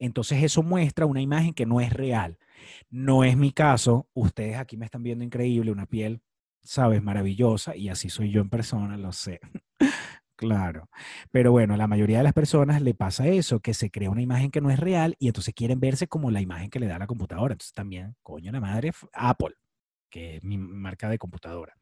[0.00, 2.38] Entonces eso muestra una imagen que no es real.
[2.88, 4.08] No es mi caso.
[4.14, 6.22] Ustedes aquí me están viendo increíble, una piel,
[6.62, 9.40] sabes, maravillosa, y así soy yo en persona, lo sé.
[10.36, 10.88] Claro.
[11.30, 14.22] Pero bueno, a la mayoría de las personas le pasa eso, que se crea una
[14.22, 16.98] imagen que no es real y entonces quieren verse como la imagen que le da
[16.98, 17.52] la computadora.
[17.52, 19.54] Entonces también, coño, la madre, Apple,
[20.08, 21.74] que es mi marca de computadora.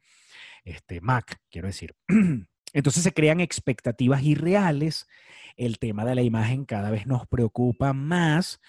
[0.65, 1.95] Este, Mac, quiero decir.
[2.73, 5.07] Entonces se crean expectativas irreales,
[5.57, 8.59] el tema de la imagen cada vez nos preocupa más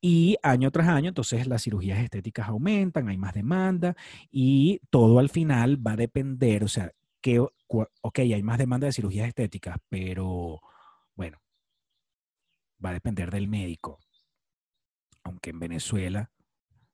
[0.00, 3.96] y año tras año entonces las cirugías estéticas aumentan, hay más demanda
[4.30, 8.92] y todo al final va a depender, o sea, que, ok, hay más demanda de
[8.92, 10.60] cirugías estéticas, pero
[11.14, 11.38] bueno,
[12.84, 13.98] va a depender del médico.
[15.22, 16.30] Aunque en Venezuela,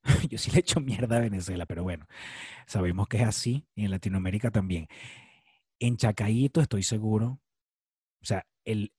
[0.31, 2.07] yo sí le echo mierda a Venezuela, pero bueno,
[2.67, 4.89] sabemos que es así y en Latinoamérica también.
[5.79, 7.41] En Chacaíto estoy seguro,
[8.22, 8.93] o sea, el,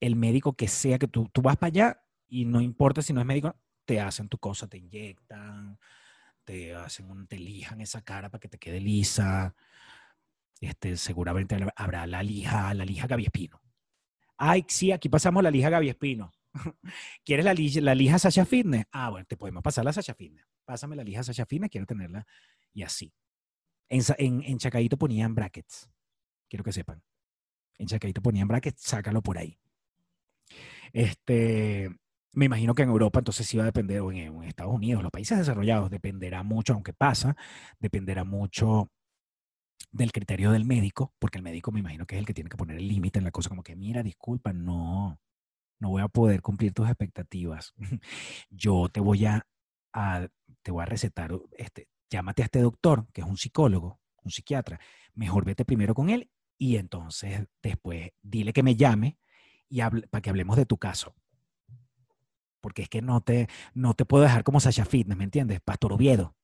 [0.00, 3.20] el médico que sea que tú, tú vas para allá y no importa si no
[3.20, 3.54] es médico,
[3.84, 5.78] te hacen tu cosa, te inyectan,
[6.44, 9.54] te hacen un, te lijan esa cara para que te quede lisa.
[10.60, 13.60] Este, seguramente habrá la lija, la lija Gaby Espino.
[14.36, 16.32] Ay, sí, aquí pasamos la lija Gaby Espino.
[17.24, 18.84] ¿Quieres la, la lija Sasha Fitness?
[18.92, 20.46] Ah, bueno, te podemos pasar la Sasha Fitness.
[20.64, 22.26] Pásame la lija Sasha Fitness, quiero tenerla.
[22.72, 23.12] Y así.
[23.88, 25.90] En, en, en Chacaito ponían brackets.
[26.50, 27.00] Quiero que sepan.
[27.78, 29.56] En Chacaito ponían brackets, sácalo por ahí.
[30.92, 31.88] Este,
[32.32, 35.12] me imagino que en Europa entonces sí va a depender, o en, Estados Unidos, los
[35.12, 37.36] países desarrollados, dependerá mucho, aunque pasa,
[37.78, 38.90] dependerá mucho
[39.92, 42.56] del criterio del médico, porque el médico me imagino que es el que tiene que
[42.56, 45.20] poner el límite en la cosa, como que, mira, disculpa, no,
[45.78, 47.74] no voy a poder cumplir tus expectativas.
[48.50, 49.46] Yo te voy a,
[50.62, 54.80] te voy a recetar, este, llámate a este doctor, que es un psicólogo, un psiquiatra,
[55.14, 56.28] mejor vete primero con él
[56.60, 59.18] y entonces después dile que me llame
[59.70, 61.16] y para que hablemos de tu caso
[62.60, 65.60] porque es que no te, no te puedo dejar como Sasha Fitness, ¿me entiendes?
[65.60, 66.36] Pastor Oviedo.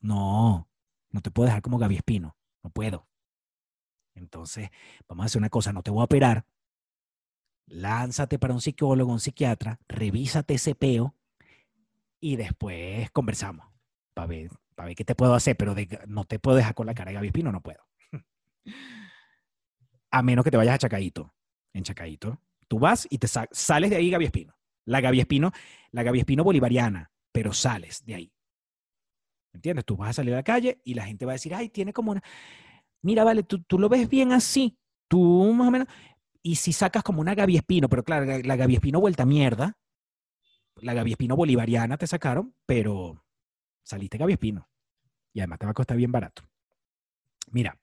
[0.00, 0.68] No,
[1.10, 3.08] no te puedo dejar como Gaby Espino, no puedo.
[4.14, 4.70] Entonces,
[5.08, 6.46] vamos a hacer una cosa, no te voy a operar,
[7.66, 11.16] lánzate para un psicólogo, un psiquiatra, revísate ese peo
[12.20, 13.66] y después conversamos
[14.14, 15.74] para ver, para ver qué te puedo hacer, pero
[16.06, 17.86] no te puedo dejar con la cara de Gaby Espino, no puedo.
[20.10, 21.34] A menos que te vayas a Chacaito.
[21.72, 24.56] En Chacaito, tú vas y te sales de ahí Gaby Espino.
[24.84, 25.52] La Gaby Espino,
[25.90, 28.32] la Gaby Espino bolivariana, pero sales de ahí.
[29.52, 29.84] ¿Entiendes?
[29.84, 31.92] Tú vas a salir a la calle y la gente va a decir, ay, tiene
[31.92, 32.22] como una...
[33.02, 35.88] Mira, vale, tú, tú lo ves bien así, tú más o menos...
[36.42, 39.76] Y si sacas como una Gaby Espino, pero claro, la Gaby Espino vuelta mierda,
[40.76, 43.24] la Gaby Espino bolivariana te sacaron, pero
[43.82, 44.68] saliste Gaby Espino.
[45.32, 46.48] Y además te va a costar bien barato.
[47.50, 47.78] Mira,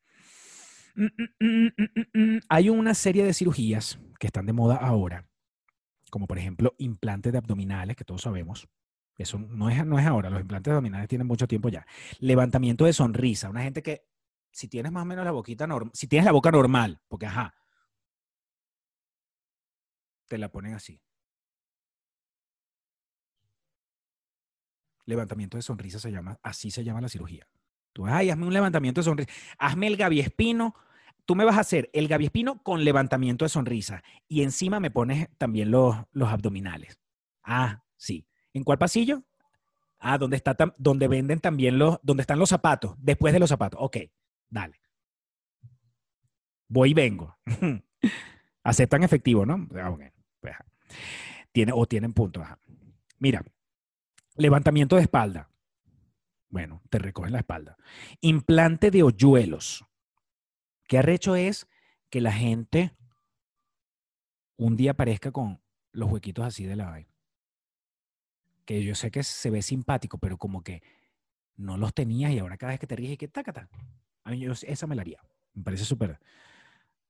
[2.49, 5.27] hay una serie de cirugías que están de moda ahora
[6.13, 8.67] como por ejemplo implantes de abdominales, que todos sabemos.
[9.17, 11.87] Eso no es, no es ahora, los implantes abdominales tienen mucho tiempo ya.
[12.19, 14.05] Levantamiento de sonrisa, una gente que
[14.51, 17.55] si tienes más o menos la boquita normal, si tienes la boca normal, porque ajá,
[20.27, 21.01] te la ponen así.
[25.05, 27.47] Levantamiento de sonrisa se llama, así se llama la cirugía.
[27.93, 30.75] Tú, ay, hazme un levantamiento de sonrisa, hazme el Gaby Espino
[31.25, 35.29] tú me vas a hacer el gaviespino con levantamiento de sonrisa y encima me pones
[35.37, 36.99] también los, los abdominales.
[37.43, 38.27] Ah, sí.
[38.53, 39.23] ¿En cuál pasillo?
[39.99, 43.79] Ah, donde, está donde venden también los, donde están los zapatos, después de los zapatos.
[43.81, 43.97] Ok,
[44.49, 44.79] dale.
[46.67, 47.37] Voy y vengo.
[48.63, 49.67] Aceptan efectivo, ¿no?
[49.75, 49.95] Ah,
[50.39, 50.55] pues,
[51.51, 52.45] tiene, o tienen puntos.
[53.17, 53.43] Mira,
[54.35, 55.49] levantamiento de espalda.
[56.53, 57.77] Bueno, te recogen la espalda.
[58.21, 59.87] Implante de hoyuelos.
[60.87, 61.67] Qué arrecho es
[62.11, 62.95] que la gente
[64.55, 67.09] un día aparezca con los huequitos así de la vaina.
[68.65, 70.83] Que yo sé que se ve simpático, pero como que
[71.55, 73.67] no los tenías y ahora cada vez que te ríes, que tácata.
[74.23, 75.23] A mí yo, esa me la haría.
[75.55, 76.19] Me parece súper,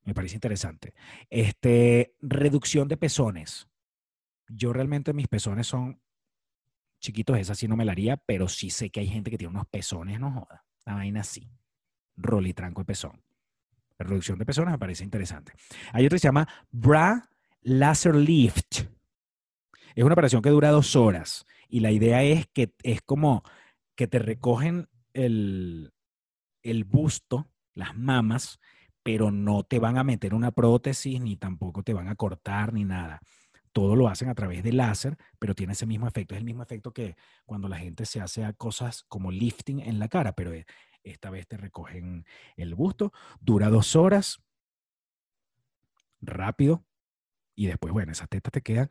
[0.04, 0.94] me parece interesante.
[1.28, 3.68] Este, reducción de pezones.
[4.48, 6.00] Yo realmente mis pezones son
[7.04, 9.50] chiquitos, esa sí no me la haría, pero sí sé que hay gente que tiene
[9.50, 10.64] unos pezones, no joda.
[10.86, 11.50] Una vaina así.
[12.16, 13.22] Rolitranco de pezón.
[13.98, 15.52] La reducción de personas me parece interesante.
[15.92, 17.28] Hay otro que se llama Bra
[17.60, 18.86] Laser Lift.
[19.94, 23.44] Es una operación que dura dos horas y la idea es que es como
[23.94, 25.92] que te recogen el,
[26.62, 28.58] el busto, las mamas,
[29.02, 32.84] pero no te van a meter una prótesis ni tampoco te van a cortar ni
[32.84, 33.20] nada.
[33.74, 36.34] Todo lo hacen a través de láser, pero tiene ese mismo efecto.
[36.34, 39.98] Es el mismo efecto que cuando la gente se hace a cosas como lifting en
[39.98, 40.52] la cara, pero
[41.02, 42.24] esta vez te recogen
[42.56, 44.40] el busto, dura dos horas,
[46.22, 46.86] rápido,
[47.56, 48.88] y después, bueno, esas tetas te quedan.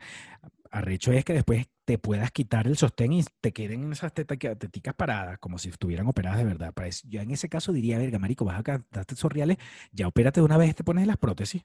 [0.70, 4.94] Arrecho es que después te puedas quitar el sostén y te queden esas tetas, teticas
[4.94, 6.74] paradas, como si estuvieran operadas de verdad.
[7.04, 9.32] Yo en ese caso diría, verga, marico, vas a darte esos
[9.92, 11.64] ya opérate de una vez te pones las prótesis.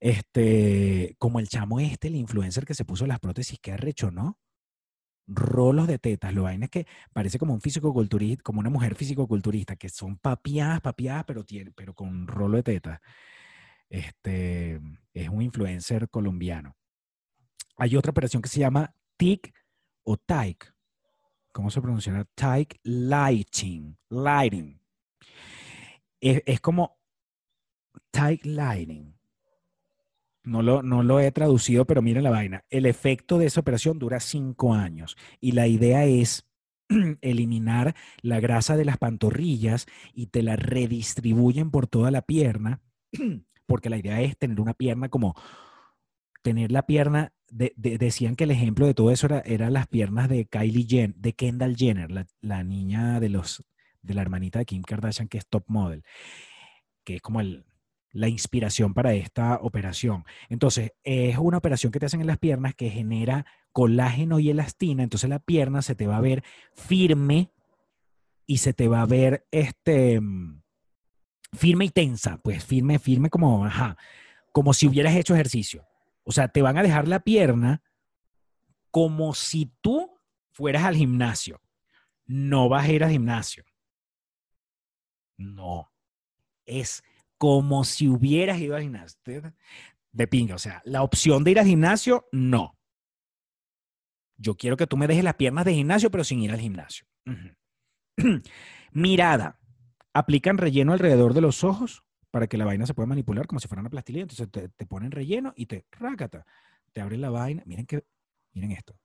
[0.00, 4.38] Este, como el chamo este, el influencer que se puso las prótesis, qué arrecho, ¿no?
[5.28, 6.34] rolos de tetas.
[6.34, 10.80] Lo vaina es que parece como un físico-culturista, como una mujer físico-culturista, que son papiadas,
[10.80, 13.00] papiadas, pero, tiene, pero con rolo de tetas.
[13.90, 14.80] Este,
[15.12, 16.76] es un influencer colombiano.
[17.76, 19.54] Hay otra operación que se llama TIC
[20.04, 20.74] o TIC.
[21.52, 22.26] ¿Cómo se pronuncia?
[22.34, 23.96] TIC Lighting.
[24.08, 24.80] Lighting.
[26.20, 26.98] es, es como
[28.10, 29.17] tight lining.
[30.48, 32.64] No lo, no lo he traducido, pero miren la vaina.
[32.70, 36.48] El efecto de esa operación dura cinco años y la idea es
[37.20, 42.80] eliminar la grasa de las pantorrillas y te la redistribuyen por toda la pierna,
[43.66, 45.34] porque la idea es tener una pierna como
[46.42, 50.46] tener la pierna, decían que el ejemplo de todo eso era, eran las piernas de
[50.46, 53.62] Kylie Jenner, de Kendall Jenner, la, la, niña de los
[54.00, 56.04] de la hermanita de Kim Kardashian que es top model,
[57.04, 57.67] que es como el,
[58.18, 60.24] la inspiración para esta operación.
[60.48, 65.04] Entonces, es una operación que te hacen en las piernas que genera colágeno y elastina,
[65.04, 66.42] entonces la pierna se te va a ver
[66.74, 67.52] firme
[68.44, 70.20] y se te va a ver este
[71.52, 73.96] firme y tensa, pues firme, firme como, ajá,
[74.52, 75.86] como si hubieras hecho ejercicio.
[76.24, 77.82] O sea, te van a dejar la pierna
[78.90, 80.18] como si tú
[80.50, 81.60] fueras al gimnasio.
[82.26, 83.64] No vas a ir al gimnasio.
[85.36, 85.92] No.
[86.66, 87.04] Es
[87.38, 89.18] como si hubieras ido al gimnasio.
[90.12, 92.76] De pinga, o sea, la opción de ir al gimnasio, no.
[94.36, 97.06] Yo quiero que tú me dejes las piernas de gimnasio, pero sin ir al gimnasio.
[98.92, 99.58] Mirada.
[100.12, 103.68] Aplican relleno alrededor de los ojos para que la vaina se pueda manipular como si
[103.68, 104.22] fuera una plastilina.
[104.22, 106.44] Entonces te, ponen relleno y te rácata.
[106.92, 107.62] Te abren la vaina.
[107.66, 108.04] Miren que,
[108.52, 108.98] miren esto.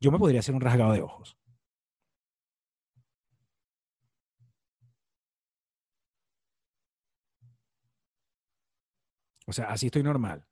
[0.00, 1.36] Yo me podría hacer un rasgado de ojos.
[9.52, 10.46] O sea, así estoy normal.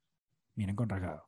[0.56, 1.26] Miren con rasgado.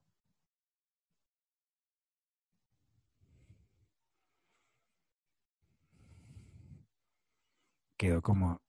[7.97, 8.61] Quedó como,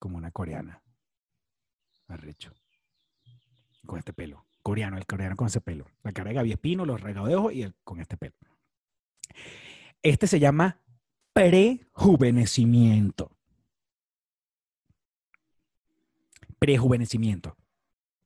[0.00, 0.82] como una coreana.
[2.08, 2.52] Arrecho.
[3.86, 4.44] Con este pelo.
[4.64, 5.86] Coreano, el coreano con ese pelo.
[6.02, 8.34] La cara de Gaby Espino, los rasgados de ojos y con este pelo.
[10.02, 10.80] Este se llama
[11.32, 13.30] prejuvenecimiento.
[16.58, 17.59] Prejuvenecimiento.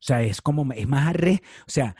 [0.05, 1.97] O sea, es como, es más arre, o sea,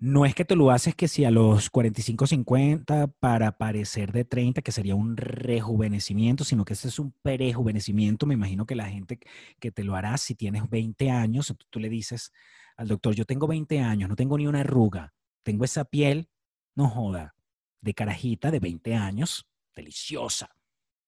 [0.00, 4.24] no es que te lo haces que si a los 45, 50 para parecer de
[4.24, 8.26] 30, que sería un rejuvenecimiento, sino que ese es un prejuvenecimiento.
[8.26, 9.20] Me imagino que la gente
[9.60, 12.32] que te lo hará si tienes 20 años, tú le dices
[12.76, 15.14] al doctor, yo tengo 20 años, no tengo ni una arruga,
[15.44, 16.28] tengo esa piel,
[16.74, 17.36] no joda,
[17.80, 20.56] de carajita de 20 años, deliciosa,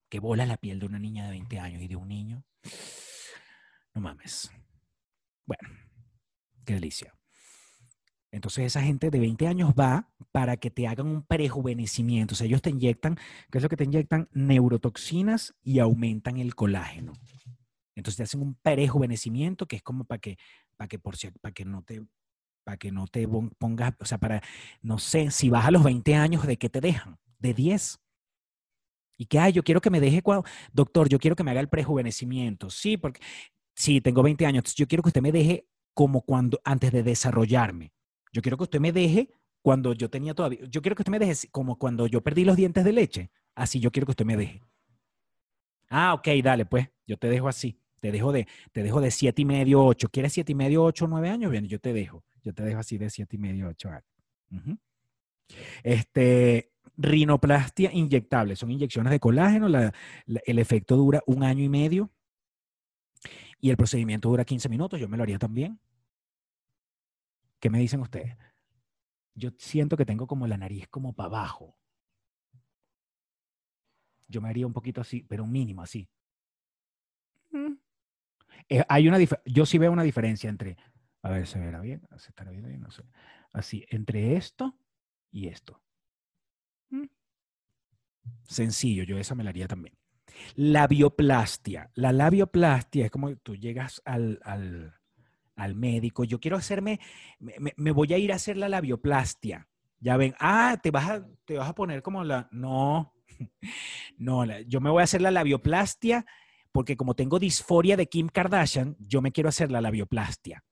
[0.07, 2.45] que bola la piel de una niña de 20 años y de un niño.
[3.93, 4.49] No mames.
[5.45, 5.67] Bueno,
[6.65, 7.15] Qué delicia.
[8.31, 12.33] Entonces esa gente de 20 años va para que te hagan un prejuvenecimiento.
[12.33, 13.15] O sea, ellos te inyectan,
[13.49, 14.27] ¿qué es lo que te inyectan?
[14.33, 17.13] Neurotoxinas y aumentan el colágeno.
[17.95, 20.37] Entonces te hacen un prejuvenecimiento que es como para que,
[20.75, 22.05] para que, por, para que no te
[22.65, 23.27] para que no te
[23.59, 24.41] pongas, o sea, para,
[24.81, 27.19] no sé, si vas a los 20 años, ¿de qué te dejan?
[27.37, 27.99] De 10.
[29.17, 30.23] Y que, ay, yo quiero que me deje,
[30.73, 32.71] doctor, yo quiero que me haga el prejuvenecimiento.
[32.71, 33.21] Sí, porque,
[33.75, 37.91] sí, tengo 20 años, yo quiero que usted me deje como cuando, antes de desarrollarme.
[38.31, 39.31] Yo quiero que usted me deje
[39.63, 42.57] cuando yo tenía todavía, yo quiero que usted me deje como cuando yo perdí los
[42.57, 43.31] dientes de leche.
[43.55, 44.61] Así yo quiero que usted me deje.
[45.89, 47.79] Ah, ok, dale, pues, yo te dejo así.
[48.01, 50.09] Te dejo de, te dejo de siete y medio, ocho.
[50.09, 51.49] ¿Quieres siete y medio, ocho, nueve años?
[51.49, 52.23] Bien, yo te dejo.
[52.43, 54.03] Yo te dejo así de siete y medio, ocho años.
[55.81, 58.55] Este, rinoplastia inyectable.
[58.55, 59.67] Son inyecciones de colágeno.
[59.67, 62.11] el efecto dura un año y medio
[63.65, 65.79] y el procedimiento dura 15 minutos, yo me lo haría también.
[67.59, 68.37] ¿Qué me dicen ustedes?
[69.33, 71.75] Yo siento que tengo como la nariz como para abajo.
[74.27, 76.07] Yo me haría un poquito así, pero un mínimo así.
[77.49, 77.73] Mm.
[78.69, 80.77] Eh, hay una yo sí veo una diferencia entre,
[81.23, 83.01] a ver, se verá bien, se estará viendo bien, no sé.
[83.51, 84.77] Así, entre esto
[85.31, 85.81] y esto.
[86.91, 87.05] Mm.
[88.43, 89.97] Sencillo, yo esa me la haría también.
[90.55, 91.91] Labioplastia.
[91.95, 94.39] La labioplastia es como tú llegas al,
[95.75, 96.99] médico, yo quiero hacerme,
[97.39, 99.67] me, voy a ir a hacer la labioplastia.
[99.99, 103.13] Ya ven, ah, te vas a, te vas a poner como la, no,
[104.17, 106.25] no, yo me voy a hacer la labioplastia
[106.71, 110.63] porque como tengo disforia de Kim Kardashian, yo me quiero hacer la labioplastia.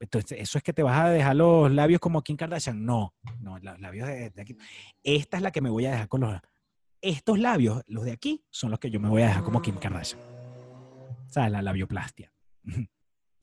[0.00, 2.84] Entonces, ¿eso es que te vas a dejar los labios como Kim Kardashian?
[2.84, 4.56] No, no, los labios de, de aquí.
[5.02, 6.40] Esta es la que me voy a dejar con los
[7.04, 9.76] estos labios, los de aquí, son los que yo me voy a dejar como Kim
[9.76, 10.20] Kardashian.
[10.20, 12.32] O sea, la labioplastia.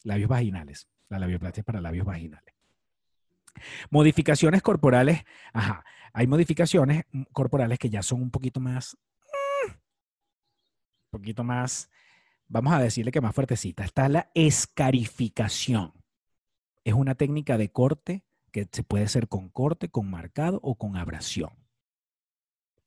[0.03, 0.89] labios vaginales.
[1.09, 2.55] La labioplastia para labios vaginales.
[3.91, 5.23] Modificaciones corporales.
[5.53, 5.85] Ajá.
[6.11, 8.97] Hay modificaciones corporales que ya son un poquito más.
[9.67, 11.91] Un poquito más.
[12.47, 13.83] Vamos a decirle que más fuertecita.
[13.85, 15.93] Está la escarificación.
[16.83, 20.97] Es una técnica de corte que se puede hacer con corte, con marcado o con
[20.97, 21.60] abrasión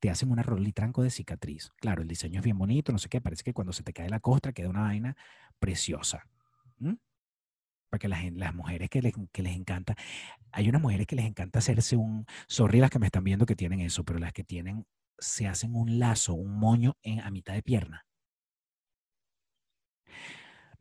[0.04, 1.70] te hacen una rolitranco de cicatriz.
[1.80, 4.10] Claro, el diseño es bien bonito, no sé qué, parece que cuando se te cae
[4.10, 5.16] la costra queda una vaina
[5.58, 6.28] preciosa.
[7.88, 9.14] Para que las, mujeres que les,
[9.46, 9.96] encanta,
[10.52, 13.56] hay unas mujeres que les encanta hacerse un, sorry las que me están viendo que
[13.56, 14.84] tienen eso, pero las que tienen,
[15.18, 18.04] se hacen un lazo, un moño en, a mitad de pierna.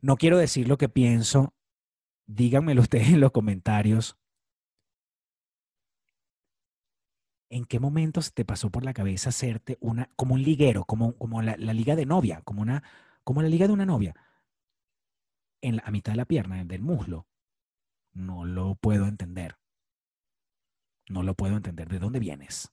[0.02, 1.54] No quiero decir lo que pienso,
[2.26, 4.18] díganmelo ustedes en los comentarios.
[7.54, 11.16] ¿En qué momento se te pasó por la cabeza hacerte una, como un liguero, como,
[11.16, 12.82] como la, liga de novia, como, una,
[13.22, 14.16] como la liga de una novia?
[15.62, 17.28] En la, a mitad de la pierna, del muslo.
[18.12, 19.56] No lo puedo entender.
[21.08, 21.88] No lo puedo entender.
[21.88, 22.72] ¿De dónde vienes?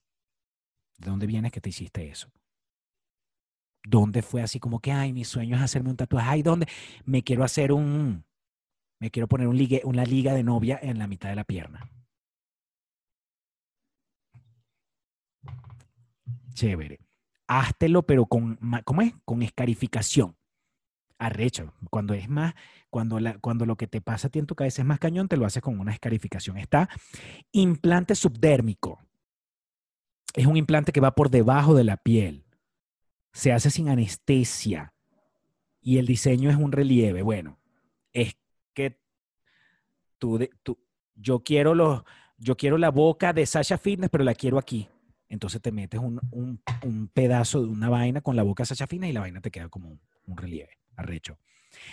[0.98, 2.32] ¿De dónde vienes que te hiciste eso?
[3.84, 6.28] ¿Dónde fue así como que, ay, mi sueño es hacerme un tatuaje?
[6.28, 6.66] Ay, ¿dónde?
[7.04, 8.24] Me quiero hacer un,
[8.98, 11.88] me quiero poner un una liga de novia en la mitad de la pierna.
[16.52, 17.00] Chévere.
[17.46, 19.12] Háztelo, pero con, ¿cómo es?
[19.24, 20.36] Con escarificación.
[21.18, 21.72] Arrecho.
[21.90, 22.54] Cuando es más,
[22.90, 25.28] cuando, la, cuando lo que te pasa a ti en tu cabeza es más cañón,
[25.28, 26.58] te lo haces con una escarificación.
[26.58, 26.88] Está
[27.52, 29.00] implante subdérmico.
[30.34, 32.44] Es un implante que va por debajo de la piel.
[33.32, 34.94] Se hace sin anestesia.
[35.80, 37.22] Y el diseño es un relieve.
[37.22, 37.58] Bueno,
[38.12, 38.36] es
[38.72, 39.00] que
[40.18, 40.78] tú, tú
[41.14, 42.04] yo quiero los,
[42.38, 44.88] yo quiero la boca de Sasha Fitness, pero la quiero aquí.
[45.32, 46.60] Entonces te metes un,
[47.14, 49.98] pedazo de una vaina con la boca sacha fina y la vaina te queda como
[50.26, 51.38] un, relieve, arrecho.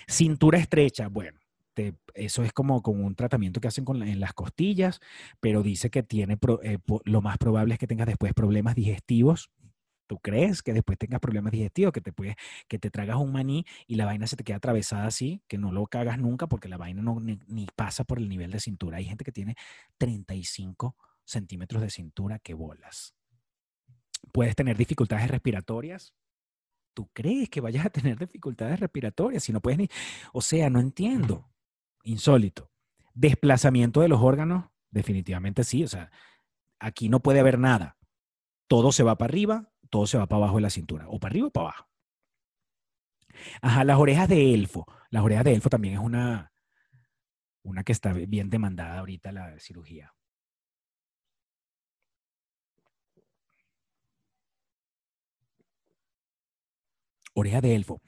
[0.09, 1.39] Cintura estrecha, bueno,
[2.15, 4.99] eso es como con un tratamiento que hacen en las costillas,
[5.39, 9.49] pero dice que tiene eh, lo más probable es que tengas después problemas digestivos.
[10.05, 12.35] ¿Tú crees que después tengas problemas digestivos, que te, puedes,
[12.67, 15.71] que te tragas un maní y la vaina se te queda atravesada así, que no
[15.71, 18.97] lo cagas nunca porque la vaina no, ni, ni pasa por el nivel de cintura?
[18.97, 19.55] Hay gente que tiene
[19.97, 23.13] 35 centímetros de cintura que bolas
[24.31, 26.13] puedes tener dificultades respiratorias.
[26.93, 29.89] ¿Tú crees que vayas a tener dificultades respiratorias si no puedes ni...
[30.33, 31.49] O sea, no entiendo.
[32.03, 32.71] Insólito.
[33.13, 35.83] Desplazamiento de los órganos, definitivamente sí.
[35.83, 36.11] O sea,
[36.79, 37.97] aquí no puede haber nada.
[38.67, 41.07] Todo se va para arriba, todo se va para abajo de la cintura.
[41.09, 41.89] O para arriba o para abajo.
[43.61, 44.85] Ajá, las orejas de elfo.
[45.09, 46.51] Las orejas de elfo también es una,
[47.63, 50.13] una que está bien demandada ahorita la cirugía.
[57.39, 58.01] Oreja de elfo.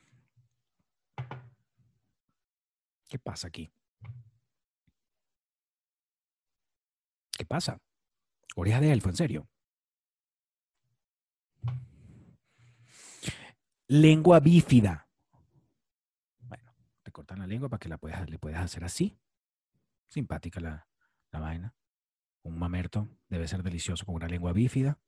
[3.07, 3.71] ¿Qué pasa aquí?
[7.37, 7.79] ¿Qué pasa?
[8.57, 9.49] Oreja de elfo, en serio.
[13.87, 15.07] Lengua bífida.
[16.39, 19.17] Bueno, te cortan la lengua para que la puedas, le puedas hacer así.
[20.09, 20.89] Simpática la,
[21.31, 21.73] la vaina.
[22.43, 24.99] Un mamerto debe ser delicioso con una lengua bífida.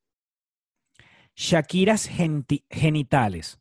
[1.36, 3.60] Shakiras genitales.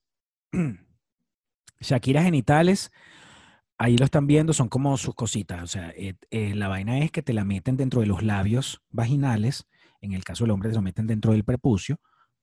[1.81, 2.93] Shakira genitales,
[3.79, 5.63] ahí lo están viendo, son como sus cositas.
[5.63, 8.83] O sea, eh, eh, la vaina es que te la meten dentro de los labios
[8.91, 9.67] vaginales.
[10.01, 12.01] En el caso del hombre, te lo meten dentro del prepucio.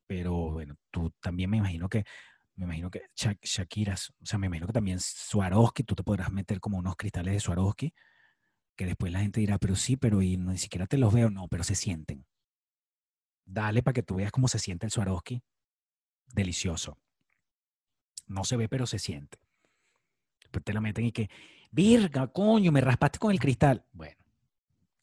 [0.07, 2.03] Pero bueno, tú también me imagino que,
[2.55, 6.59] me imagino que Shakira, o sea, me imagino que también Swarovski, tú te podrás meter
[6.59, 7.93] como unos cristales de Swarovski,
[8.75, 11.29] que después la gente dirá, pero sí, pero y ni siquiera te los veo.
[11.29, 12.25] No, pero se sienten.
[13.45, 15.41] Dale para que tú veas cómo se siente el Swarovski.
[16.33, 16.97] Delicioso.
[18.29, 19.39] No se ve, pero se siente.
[20.39, 21.29] Después te la meten y que,
[21.71, 23.85] virga, coño, me raspaste con el cristal.
[23.91, 24.15] Bueno,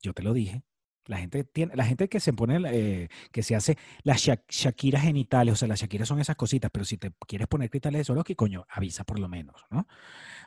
[0.00, 0.62] yo te lo dije.
[1.06, 5.52] La gente, tiene, la gente que se pone, eh, que se hace las Shakira genitales,
[5.52, 8.34] o sea, las Shakira son esas cositas, pero si te quieres poner cristales de Swarovski,
[8.34, 9.86] coño, avisa por lo menos, ¿no?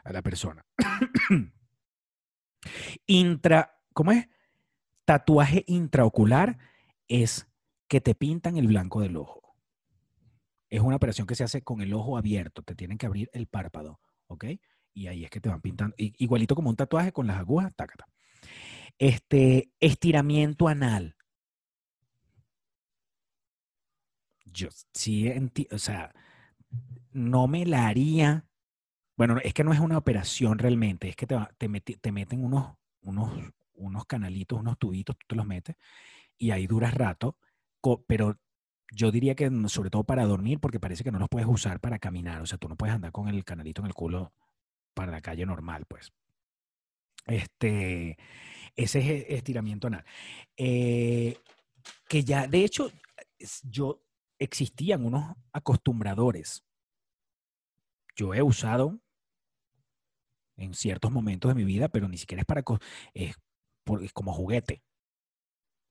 [0.04, 0.66] A la persona.
[3.06, 4.28] Intra, ¿cómo es?
[5.06, 6.58] Tatuaje intraocular
[7.08, 7.48] es
[7.88, 9.39] que te pintan el blanco del ojo
[10.70, 12.62] es una operación que se hace con el ojo abierto.
[12.62, 14.46] Te tienen que abrir el párpado, ¿ok?
[14.94, 15.96] Y ahí es que te van pintando.
[15.98, 18.06] Igualito como un tatuaje con las agujas, tácata.
[18.98, 21.16] Este, estiramiento anal.
[24.46, 25.32] Yo sí,
[25.72, 26.14] o sea,
[27.12, 28.46] no me la haría.
[29.16, 33.32] Bueno, es que no es una operación realmente, es que te, te, meten unos, unos,
[33.74, 35.76] unos canalitos, unos tubitos, tú te los metes
[36.40, 37.38] y ahí duras rato,
[38.08, 38.40] pero
[38.92, 42.00] yo diría que sobre todo para dormir, porque parece que no los puedes usar para
[42.00, 42.42] caminar.
[42.42, 44.34] O sea, tú no puedes andar con el canalito en el culo
[44.94, 46.12] para la calle normal, pues.
[47.26, 48.18] Este,
[48.76, 50.06] ese es e, estiramiento anal.
[50.58, 51.38] Eh,
[52.08, 52.92] que ya, de hecho,
[53.64, 54.02] yo
[54.40, 56.64] existían unos acostumbradores.
[58.16, 59.00] Yo he usado
[60.58, 62.64] en ciertos momentos de mi vida, pero ni siquiera es para
[63.14, 63.36] es,
[64.14, 64.84] como juguete.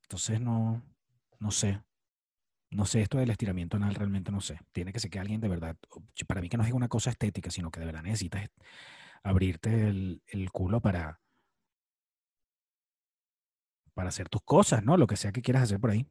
[0.03, 0.83] Entonces no,
[1.39, 1.83] no sé.
[2.71, 4.61] No sé esto del estiramiento anal, realmente no sé.
[4.73, 5.77] Tiene que ser que alguien de verdad,
[6.27, 8.51] para mí que no es una cosa estética, sino que de verdad necesitas
[9.23, 11.21] abrirte el, el culo para,
[13.95, 14.97] para hacer tus cosas, ¿no?
[14.97, 16.07] Lo que sea que quieras hacer por ahí.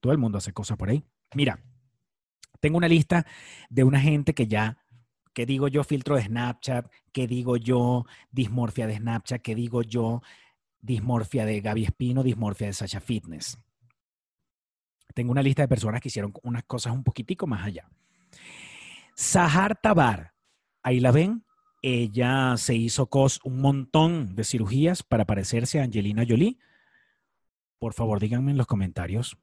[0.00, 1.04] Todo el mundo hace cosas por ahí.
[1.34, 1.58] Mira,
[2.60, 3.26] tengo una lista
[3.68, 4.78] de una gente que ya,
[5.32, 10.22] que digo yo filtro de Snapchat, que digo yo dismorfia de Snapchat, que digo yo
[10.80, 13.58] dismorfia de Gaby Espino, dismorfia de Sasha Fitness
[15.14, 17.88] tengo una lista de personas que hicieron unas cosas un poquitico más allá.
[19.14, 20.34] Sahar Tabar,
[20.82, 21.44] ahí la ven,
[21.82, 26.58] ella se hizo cos un montón de cirugías para parecerse a Angelina Jolie.
[27.78, 29.36] Por favor, díganme en los comentarios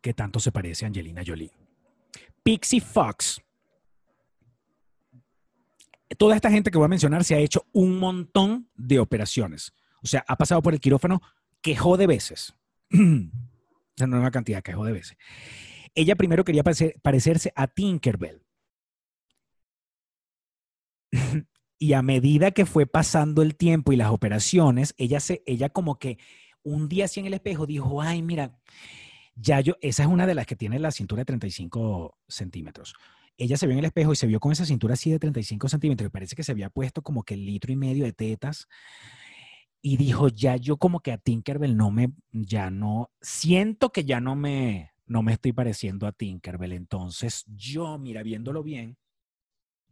[0.00, 1.52] qué tanto se parece a Angelina Jolie.
[2.42, 3.40] Pixie Fox.
[6.16, 9.72] Toda esta gente que voy a mencionar se ha hecho un montón de operaciones.
[10.02, 11.20] O sea, ha pasado por el quirófano
[11.60, 12.54] quejó de veces.
[13.96, 15.16] Esa nueva cantidad, que de veces.
[15.94, 16.62] Ella primero quería
[17.02, 18.44] parecerse a Tinkerbell.
[21.78, 25.98] y a medida que fue pasando el tiempo y las operaciones, ella, se, ella como
[25.98, 26.18] que
[26.62, 28.58] un día así en el espejo dijo, ay, mira,
[29.34, 32.94] ya yo, esa es una de las que tiene la cintura de 35 centímetros.
[33.36, 35.68] Ella se vio en el espejo y se vio con esa cintura así de 35
[35.68, 38.66] centímetros y parece que se había puesto como que el litro y medio de tetas
[39.80, 44.20] y dijo, ya yo como que a Tinkerbell no me, ya no, siento que ya
[44.20, 46.72] no me, no me estoy pareciendo a Tinkerbell.
[46.72, 48.98] Entonces yo, mira, viéndolo bien,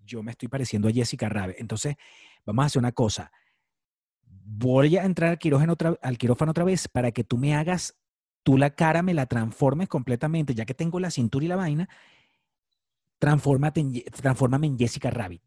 [0.04, 1.56] yo me estoy pareciendo a Jessica Rabbit.
[1.58, 1.96] Entonces,
[2.44, 3.32] vamos a hacer una cosa.
[4.24, 7.98] Voy a entrar al quirófano, otra, al quirófano otra vez para que tú me hagas,
[8.42, 11.88] tú la cara me la transformes completamente, ya que tengo la cintura y la vaina,
[13.18, 15.42] transfórmate en, en Jessica Rabbit.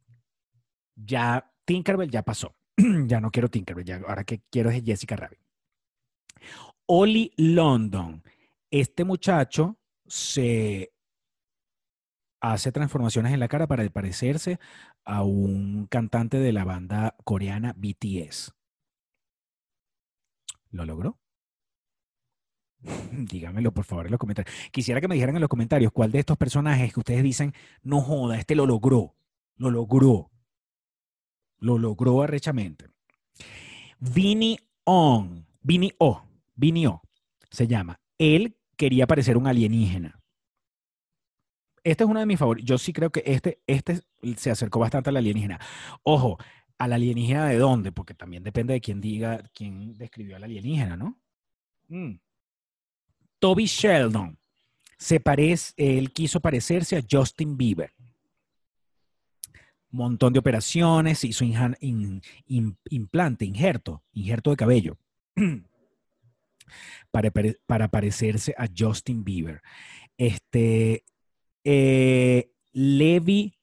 [0.95, 2.59] Ya Tinkerbell ya pasó.
[3.07, 5.39] ya no quiero Tinkerbell, ahora que quiero es Jessica Rabbit.
[6.86, 8.23] Oli London.
[8.71, 10.91] Este muchacho se
[12.41, 14.59] hace transformaciones en la cara para parecerse
[15.03, 18.53] a un cantante de la banda coreana BTS.
[20.71, 21.19] ¿Lo logró?
[23.11, 24.55] Díganmelo por favor en los comentarios.
[24.71, 28.01] Quisiera que me dijeran en los comentarios cuál de estos personajes que ustedes dicen, no
[28.01, 29.15] joda, este lo logró,
[29.57, 30.32] lo logró.
[31.60, 32.88] Lo logró arrechamente.
[33.99, 36.24] Vini On, Vini O,
[36.55, 37.01] Vini O,
[37.49, 37.99] se llama.
[38.18, 40.20] Él quería parecer un alienígena.
[41.84, 42.68] Este es uno de mis favoritos.
[42.68, 44.01] Yo sí creo que este, este
[44.38, 45.60] se acercó bastante al alienígena.
[46.03, 46.38] Ojo,
[46.78, 47.91] ¿al alienígena de dónde?
[47.91, 51.20] Porque también depende de quién diga, quién describió al alienígena, ¿no?
[51.88, 52.20] Mm.
[53.39, 54.38] Toby Sheldon.
[54.97, 57.93] Se parece, él quiso parecerse a Justin Bieber
[59.91, 61.43] montón de operaciones, hizo
[62.89, 64.97] implante, injerto, injerto de cabello,
[67.11, 67.31] para,
[67.65, 69.61] para, parecerse a Justin Bieber.
[70.17, 71.03] Este,
[71.63, 73.55] eh, Levi,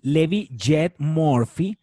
[0.00, 1.78] Levi Jet Murphy,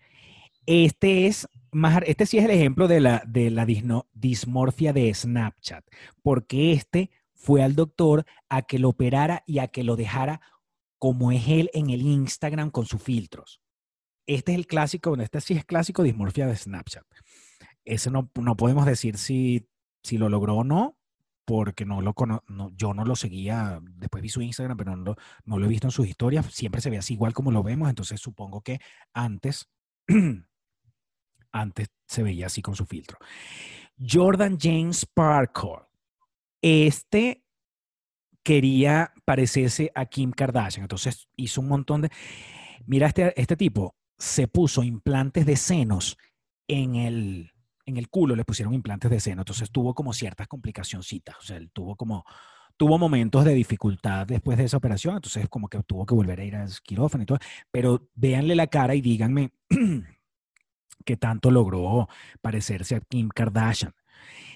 [0.65, 3.65] este es más, este sí es el ejemplo de la, de la
[4.13, 5.85] dismorfia de Snapchat,
[6.21, 10.41] porque este fue al doctor a que lo operara y a que lo dejara
[11.01, 13.59] como es él en el Instagram con sus filtros.
[14.27, 17.03] Este es el clásico, este sí es clásico dismorfia de Snapchat.
[17.83, 19.67] Ese no, no podemos decir si,
[20.03, 20.99] si lo logró o no,
[21.43, 22.13] porque no lo
[22.49, 25.87] no, yo no lo seguía, después vi su Instagram, pero no, no lo he visto
[25.87, 28.79] en sus historias, siempre se ve así igual como lo vemos, entonces supongo que
[29.11, 29.67] antes,
[31.51, 33.17] antes se veía así con su filtro.
[33.97, 35.87] Jordan James Parker.
[36.61, 37.43] Este
[38.43, 40.83] quería parecerse a Kim Kardashian.
[40.83, 42.11] Entonces hizo un montón de...
[42.85, 46.17] Mira, este, este tipo se puso implantes de senos
[46.67, 47.51] en el,
[47.85, 49.41] en el culo, le pusieron implantes de seno.
[49.41, 51.37] Entonces tuvo como ciertas complicacioncitas.
[51.37, 52.25] O sea, él tuvo como...
[52.77, 56.43] Tuvo momentos de dificultad después de esa operación, entonces como que tuvo que volver a
[56.43, 57.37] ir al quirófano y todo.
[57.69, 59.51] Pero véanle la cara y díganme
[61.05, 62.07] qué tanto logró
[62.41, 63.93] parecerse a Kim Kardashian.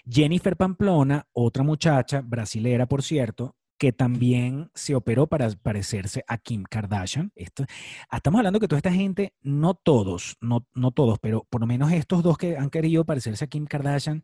[0.10, 6.64] Jennifer Pamplona, otra muchacha brasilera, por cierto, que también se operó para parecerse a Kim
[6.64, 7.32] Kardashian.
[7.36, 7.66] Esto,
[8.12, 11.92] estamos hablando que toda esta gente, no todos, no, no todos, pero por lo menos
[11.92, 14.24] estos dos que han querido parecerse a Kim Kardashian,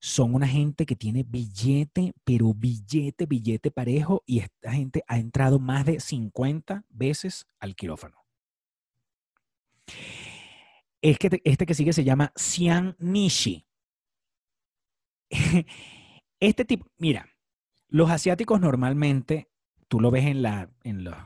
[0.00, 5.58] son una gente que tiene billete, pero billete, billete parejo, y esta gente ha entrado
[5.58, 8.24] más de 50 veces al quirófano.
[11.02, 13.66] Es que este que sigue se llama Xian Nishi.
[16.40, 17.28] Este tipo, mira,
[17.88, 19.48] los asiáticos normalmente,
[19.88, 21.16] tú lo ves en, la, en, los,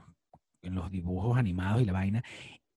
[0.62, 2.24] en los dibujos animados y la vaina,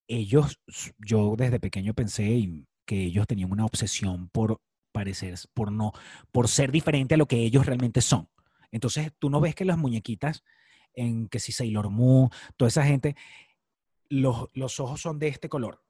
[0.08, 0.60] ellos,
[0.98, 4.62] yo desde pequeño pensé que ellos tenían una obsesión por
[4.92, 5.92] parecer, por no,
[6.32, 8.30] por ser diferente a lo que ellos realmente son.
[8.72, 10.44] Entonces, tú no ves que las muñequitas
[10.94, 13.16] en que si Sailor Moon, toda esa gente,
[14.10, 15.84] los, los ojos son de este color.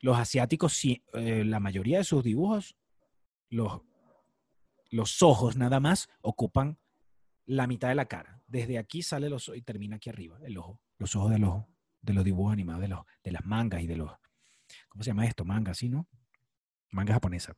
[0.00, 2.76] Los asiáticos, sí, eh, la mayoría de sus dibujos,
[3.48, 3.80] los,
[4.90, 6.78] los ojos nada más ocupan
[7.44, 8.42] la mitad de la cara.
[8.46, 11.68] Desde aquí sale los y termina aquí arriba, el ojo, los ojos del ojo,
[12.00, 14.10] de los dibujos animados, de, los, de las mangas y de los,
[14.88, 15.44] ¿cómo se llama esto?
[15.44, 16.06] Manga, ¿sí, no?
[16.90, 17.56] Manga japonesa.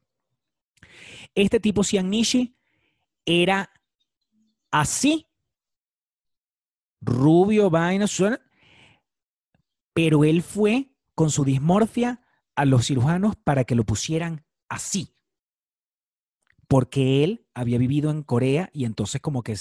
[1.35, 2.57] Este tipo Nishi
[3.25, 3.71] era
[4.71, 5.27] así,
[7.01, 8.07] rubio, vaina,
[9.93, 12.23] pero él fue con su dismorfia
[12.55, 15.18] a los cirujanos para que lo pusieran así
[16.69, 19.57] porque él había vivido en Corea y entonces como que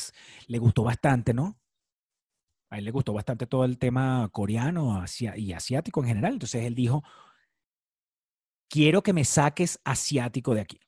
[0.47, 1.57] le gustó bastante, ¿no?
[2.69, 5.03] A él le gustó bastante todo el tema coreano
[5.37, 6.33] y asiático en general.
[6.33, 7.03] Entonces él dijo,
[8.69, 10.79] quiero que me saques asiático de aquí.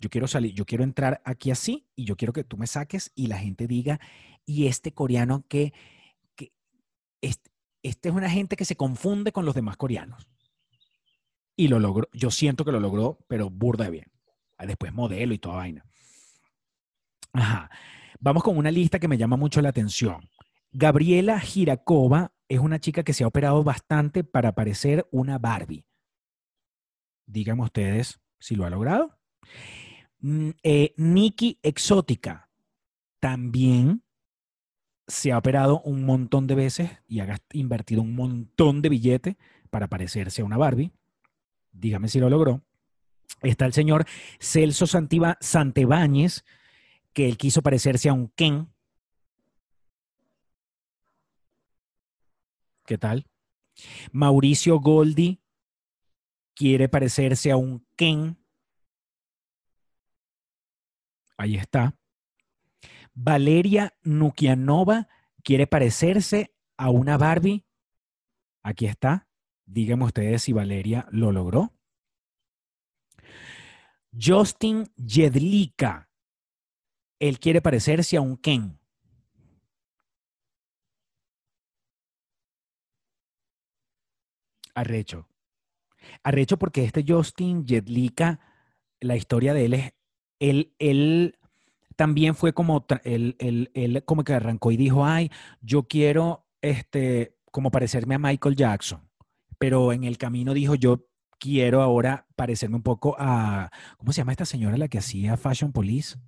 [0.00, 3.12] Yo quiero salir, yo quiero entrar aquí así y yo quiero que tú me saques
[3.14, 4.00] y la gente diga,
[4.44, 5.72] y este coreano que,
[7.20, 7.50] este,
[7.82, 10.28] este es una gente que se confunde con los demás coreanos.
[11.56, 14.17] Y lo logró, yo siento que lo logró, pero burda bien.
[14.66, 15.84] Después modelo y toda vaina.
[17.32, 17.70] Ajá.
[18.20, 20.28] Vamos con una lista que me llama mucho la atención.
[20.72, 25.86] Gabriela Girakova es una chica que se ha operado bastante para parecer una Barbie.
[27.26, 29.18] Díganme ustedes si lo ha logrado.
[30.20, 32.50] Mm, eh, Nikki Exótica
[33.20, 34.02] también
[35.06, 39.38] se ha operado un montón de veces y ha invertido un montón de billete
[39.70, 40.92] para parecerse a una Barbie.
[41.72, 42.62] Dígame si lo logró.
[43.42, 44.04] Está el señor
[44.40, 46.44] Celso Santebáñez,
[47.12, 48.72] que él quiso parecerse a un Ken.
[52.84, 53.26] ¿Qué tal?
[54.12, 55.40] Mauricio Goldi
[56.54, 58.36] quiere parecerse a un Ken.
[61.36, 61.96] Ahí está.
[63.14, 65.08] Valeria Nukianova
[65.44, 67.64] quiere parecerse a una Barbie.
[68.62, 69.28] Aquí está.
[69.66, 71.77] Díganme ustedes si Valeria lo logró.
[74.12, 76.08] Justin Jedlika.
[77.20, 78.78] Él quiere parecerse a un Ken.
[84.74, 85.28] Arrecho.
[86.22, 88.40] Arrecho porque este Justin Jedlika,
[89.00, 89.92] la historia de él es,
[90.38, 91.38] él, él
[91.96, 95.30] también fue como, él, él, como que arrancó y dijo, ay,
[95.60, 99.00] yo quiero, este, como parecerme a Michael Jackson.
[99.58, 101.07] Pero en el camino dijo, yo
[101.38, 105.72] quiero ahora parecerme un poco a, ¿cómo se llama esta señora la que hacía Fashion
[105.72, 106.18] Police?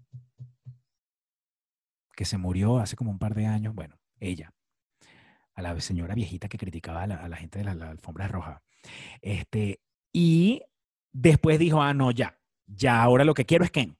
[2.14, 3.74] Que se murió hace como un par de años.
[3.74, 4.52] Bueno, ella,
[5.54, 8.62] a la señora viejita que criticaba a la, gente de la, alfombra roja.
[9.20, 9.80] Este,
[10.12, 10.62] y
[11.12, 13.96] después dijo, ah, no, ya, ya ahora lo que quiero es Ken.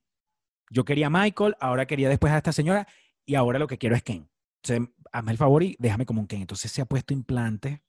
[0.71, 2.87] Yo quería a Michael, ahora quería después a esta señora
[3.27, 4.29] y ahora lo que quiero es Ken.
[4.63, 6.43] Entonces, hazme el favor y déjame como un Ken.
[6.43, 7.83] Entonces se ha puesto implante.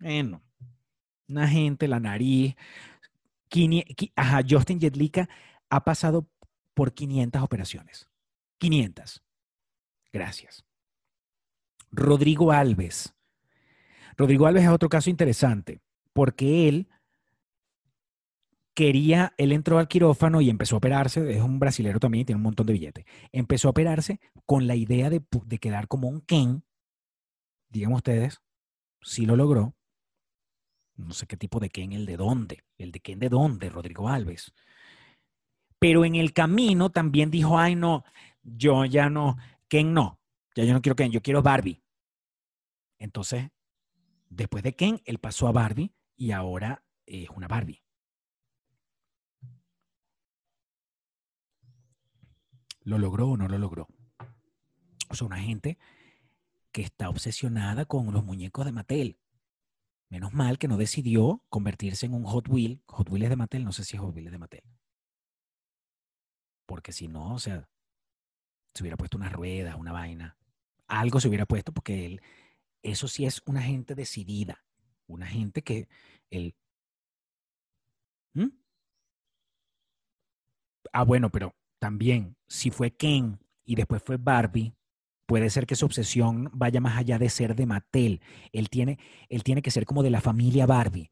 [0.00, 0.42] Bueno,
[1.28, 2.56] una gente, la nariz.
[4.16, 4.80] Ajá, Justin
[5.70, 6.28] ha pasado
[6.74, 8.08] por 500 operaciones.
[8.58, 9.22] 500.
[10.12, 10.64] Gracias.
[11.90, 13.14] Rodrigo Alves.
[14.16, 15.80] Rodrigo Alves es otro caso interesante,
[16.12, 16.88] porque él
[18.74, 22.44] quería, él entró al quirófano y empezó a operarse, es un brasilero también, tiene un
[22.44, 23.04] montón de billetes.
[23.32, 26.64] Empezó a operarse con la idea de, de quedar como un Ken,
[27.68, 28.40] digan ustedes,
[29.02, 29.74] si lo logró,
[30.98, 34.08] no sé qué tipo de Ken, el de dónde, el de Ken de dónde, Rodrigo
[34.08, 34.52] Alves.
[35.78, 38.04] Pero en el camino también dijo, ay no,
[38.42, 39.36] yo ya no,
[39.68, 40.20] Ken no,
[40.54, 41.82] ya yo no quiero Ken, yo quiero Barbie.
[42.98, 43.48] Entonces,
[44.28, 47.82] después de Ken, él pasó a Barbie y ahora es una Barbie.
[52.80, 53.86] ¿Lo logró o no lo logró?
[55.10, 55.78] O sea, una gente
[56.72, 59.18] que está obsesionada con los muñecos de Mattel.
[60.10, 62.82] Menos mal que no decidió convertirse en un Hot Wheel.
[62.86, 64.62] Hot Wheels de Mattel, no sé si es Hot Wheels de Mattel.
[66.66, 67.68] Porque si no, o sea,
[68.74, 70.38] se hubiera puesto una rueda, una vaina.
[70.86, 72.22] Algo se hubiera puesto porque él,
[72.82, 74.64] eso sí es una gente decidida.
[75.06, 75.88] Una gente que
[76.30, 76.54] él...
[78.34, 78.48] ¿Mm?
[80.92, 84.74] Ah, bueno, pero también, si fue Ken y después fue Barbie,
[85.28, 88.22] Puede ser que su obsesión vaya más allá de ser de Mattel.
[88.50, 88.98] Él tiene,
[89.28, 91.10] él tiene que ser como de la familia Barbie.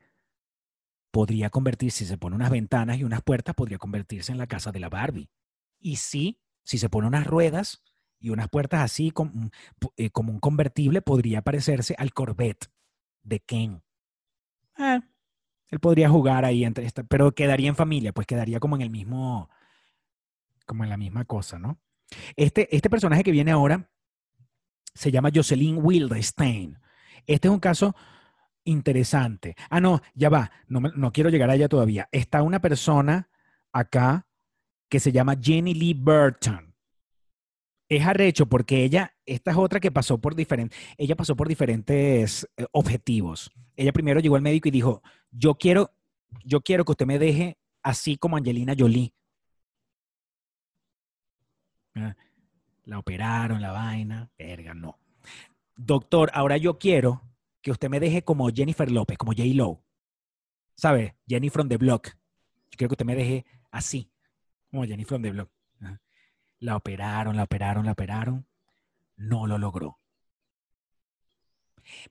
[1.10, 4.72] Podría convertirse, si se pone unas ventanas y unas puertas, podría convertirse en la casa
[4.72, 5.28] de la Barbie.
[5.78, 7.82] Y sí, si se pone unas ruedas
[8.18, 9.50] y unas puertas así como,
[9.98, 12.70] eh, como un convertible, podría parecerse al Corvette
[13.22, 13.82] de Ken.
[14.78, 15.02] Ah,
[15.68, 18.88] Él podría jugar ahí entre esta, pero quedaría en familia, pues quedaría como en el
[18.88, 19.50] mismo,
[20.64, 21.78] como en la misma cosa, ¿no?
[22.34, 23.90] Este, este personaje que viene ahora
[24.96, 26.78] se llama Jocelyn Wildenstein.
[27.26, 27.94] Este es un caso
[28.64, 29.54] interesante.
[29.70, 32.08] Ah, no, ya va, no, no quiero llegar allá todavía.
[32.12, 33.28] Está una persona
[33.72, 34.26] acá
[34.88, 36.74] que se llama Jenny Lee Burton.
[37.88, 42.48] Es arrecho porque ella, esta es otra que pasó por diferentes, ella pasó por diferentes
[42.56, 43.52] eh, objetivos.
[43.76, 45.92] Ella primero llegó al médico y dijo, yo quiero,
[46.44, 49.12] yo quiero que usted me deje así como Angelina Jolie.
[52.86, 54.98] La operaron, la vaina, verga, no.
[55.76, 57.20] Doctor, ahora yo quiero
[57.60, 59.42] que usted me deje como Jennifer López, como J.
[59.54, 59.84] Lo.
[60.76, 61.16] ¿Sabe?
[61.26, 62.08] Jenny from the Block.
[62.70, 64.10] Yo quiero que usted me deje así,
[64.70, 65.50] como Jenny from the Block.
[66.60, 68.46] La operaron, la operaron, la operaron.
[69.16, 69.98] No lo logró.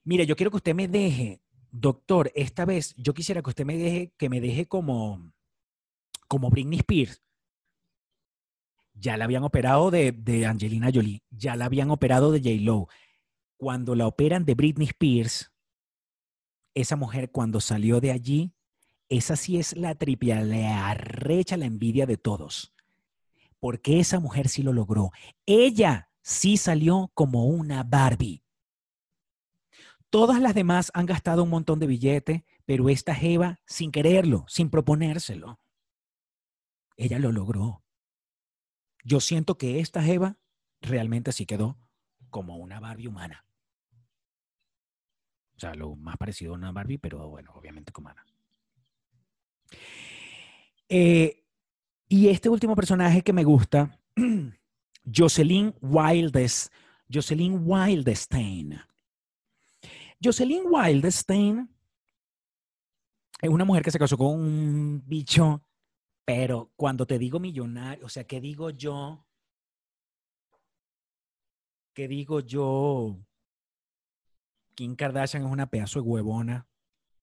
[0.03, 3.77] Mire, yo quiero que usted me deje, doctor, esta vez yo quisiera que usted me
[3.77, 5.31] deje, que me deje como,
[6.27, 7.21] como Britney Spears.
[8.95, 12.63] Ya la habían operado de, de Angelina Jolie, ya la habían operado de J.
[12.63, 12.87] Lo,
[13.57, 15.51] cuando la operan de Britney Spears,
[16.73, 18.53] esa mujer cuando salió de allí,
[19.09, 22.73] esa sí es la tripia, le arrecha la envidia de todos.
[23.59, 25.11] Porque esa mujer sí lo logró.
[25.45, 28.43] Ella sí salió como una Barbie.
[30.09, 34.69] Todas las demás han gastado un montón de billete, pero esta Jeva, sin quererlo, sin
[34.69, 35.59] proponérselo,
[36.97, 37.84] ella lo logró.
[39.05, 40.37] Yo siento que esta Jeva
[40.81, 41.77] realmente sí quedó
[42.31, 43.45] como una Barbie humana.
[45.55, 48.25] O sea, lo más parecido a una Barbie, pero bueno, obviamente humana.
[50.89, 51.45] Eh,
[52.09, 53.99] y este último personaje que me gusta,
[55.15, 56.71] Jocelyn Wildes,
[57.11, 58.81] Jocelyn Wildestein.
[60.21, 61.69] Jocelyn Wildestein
[63.41, 65.64] es una mujer que se casó con un bicho,
[66.25, 69.25] pero cuando te digo millonario, o sea, ¿qué digo yo?
[71.93, 73.17] ¿Qué digo yo?
[74.73, 76.67] Kim Kardashian es una pedazo de huevona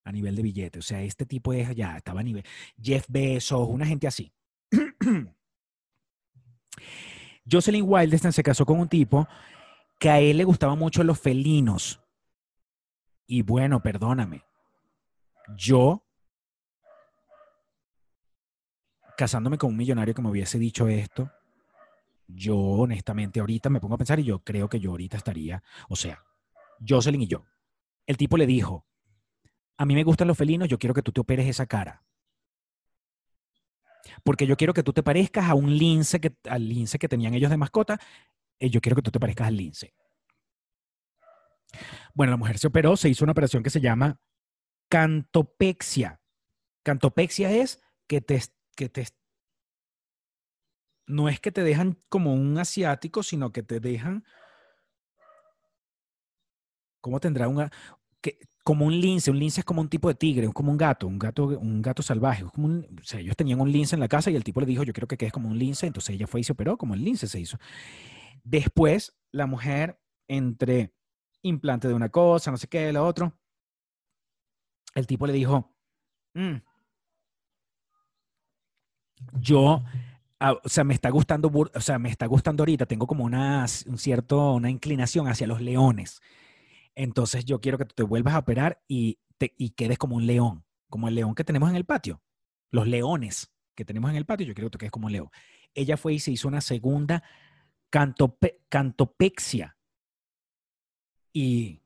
[0.05, 0.79] a nivel de billete.
[0.79, 2.45] O sea, este tipo es ya, estaba a nivel.
[2.81, 4.33] Jeff Bezos, una gente así.
[7.51, 9.29] Jocelyn Wildestein se casó con un tipo
[9.99, 12.01] que a él le gustaban mucho los felinos.
[13.27, 14.45] Y bueno, perdóname.
[15.57, 16.07] Yo,
[19.23, 21.31] casándome con un millonario que me hubiese dicho esto,
[22.27, 25.95] yo honestamente ahorita me pongo a pensar y yo creo que yo ahorita estaría, o
[25.95, 26.25] sea,
[26.85, 27.45] Jocelyn y yo.
[28.05, 28.85] El tipo le dijo,
[29.77, 32.03] a mí me gustan los felinos, yo quiero que tú te operes esa cara.
[34.25, 37.35] Porque yo quiero que tú te parezcas a un lince, que, al lince que tenían
[37.35, 38.01] ellos de mascota,
[38.59, 39.95] y yo quiero que tú te parezcas al lince.
[42.13, 44.19] Bueno, la mujer se operó, se hizo una operación que se llama
[44.89, 46.21] cantopexia.
[46.83, 48.43] Cantopexia es que te,
[48.77, 49.07] que te
[51.07, 54.25] no es que te dejan como un asiático, sino que te dejan,
[57.01, 57.69] ¿cómo tendrá un,
[58.21, 59.31] que, como un lince?
[59.31, 61.83] Un lince es como un tipo de tigre, es como un gato, un gato, un
[61.83, 62.45] gato salvaje.
[62.45, 64.93] Como sea, ellos tenían un lince en la casa y el tipo le dijo, yo
[64.93, 67.27] quiero que quedes como un lince, entonces ella fue y se operó como el lince
[67.27, 67.59] se hizo.
[68.45, 70.95] Después, la mujer, entre
[71.43, 73.37] implante de una cosa, no sé qué, de la otra,
[74.95, 75.75] el tipo le dijo,
[76.35, 76.57] mm,
[79.41, 79.83] yo
[80.45, 83.65] Ah, o sea, me está gustando, o sea, me está gustando ahorita, tengo como una,
[83.87, 86.21] un cierto, una inclinación hacia los leones.
[86.97, 90.27] Entonces yo quiero que tú te vuelvas a operar y, te, y quedes como un
[90.27, 92.25] león, como el león que tenemos en el patio.
[92.73, 95.29] Los leones que tenemos en el patio, yo quiero que tú quedes como un león.
[95.75, 97.23] Ella fue y se hizo una segunda
[98.69, 99.77] cantopexia.
[101.33, 101.83] Y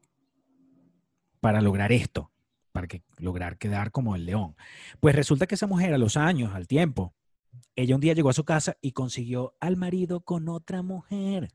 [1.41, 2.33] para lograr esto,
[2.73, 4.57] para que, lograr quedar como el león.
[4.99, 7.15] Pues resulta que esa mujer a los años, al tiempo,
[7.75, 11.51] ella un día llegó a su casa y consiguió al marido con otra mujer.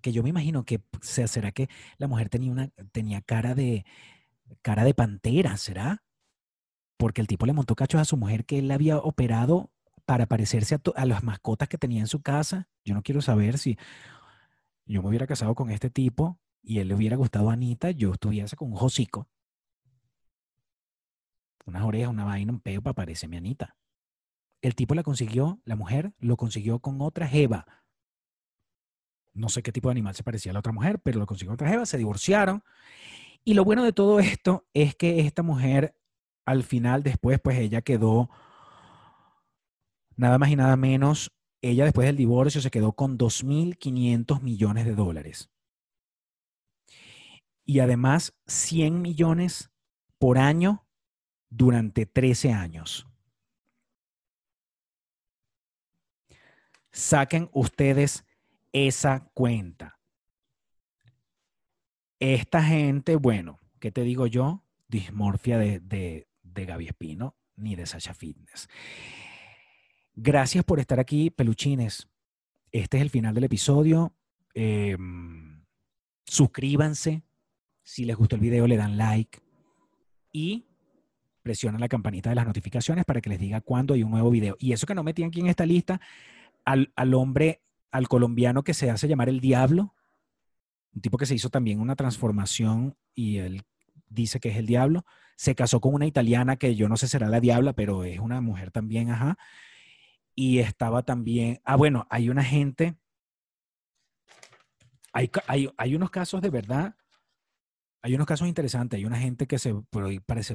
[0.00, 1.68] Que yo me imagino que será que
[1.98, 3.84] la mujer tenía una tenía cara de
[4.62, 6.02] cara de pantera, ¿será?
[6.96, 9.72] Porque el tipo le montó cachos a su mujer que él había operado
[10.04, 12.68] para parecerse a, a las mascotas que tenía en su casa.
[12.84, 13.78] Yo no quiero saber si
[14.84, 18.12] yo me hubiera casado con este tipo y él le hubiera gustado a Anita, yo
[18.12, 19.28] estuviese con un hocico.
[21.64, 23.76] Unas orejas, una vaina, un peo para parecerme a Anita.
[24.62, 27.66] El tipo la consiguió, la mujer lo consiguió con otra jeva.
[29.34, 31.52] No sé qué tipo de animal se parecía a la otra mujer, pero lo consiguió
[31.52, 32.62] otra jeva, se divorciaron.
[33.44, 35.96] Y lo bueno de todo esto es que esta mujer,
[36.46, 38.30] al final, después, pues ella quedó
[40.16, 44.94] nada más y nada menos, ella después del divorcio se quedó con 2.500 millones de
[44.94, 45.50] dólares.
[47.64, 49.70] Y además, 100 millones
[50.18, 50.86] por año
[51.50, 53.11] durante 13 años.
[56.92, 58.24] Saquen ustedes
[58.72, 59.98] esa cuenta.
[62.20, 64.62] Esta gente, bueno, ¿qué te digo yo?
[64.88, 68.68] Dismorfia de, de, de Gaby Espino ni de Sasha Fitness.
[70.14, 72.08] Gracias por estar aquí, peluchines.
[72.70, 74.14] Este es el final del episodio.
[74.54, 75.64] Em,
[76.26, 77.22] suscríbanse.
[77.82, 79.40] Si les gustó el video, le dan like.
[80.30, 80.66] Y
[81.42, 84.56] presionan la campanita de las notificaciones para que les diga cuándo hay un nuevo video.
[84.58, 86.00] Y eso que no metí aquí en esta lista,
[86.64, 89.94] al, al hombre, al colombiano que se hace llamar el diablo,
[90.94, 93.62] un tipo que se hizo también una transformación y él
[94.08, 95.04] dice que es el diablo,
[95.36, 98.40] se casó con una italiana que yo no sé será la diabla, pero es una
[98.40, 99.38] mujer también, ajá.
[100.34, 102.96] Y estaba también, ah, bueno, hay una gente,
[105.12, 106.94] hay, hay, hay unos casos de verdad,
[108.02, 110.08] hay unos casos interesantes, hay una gente que se operó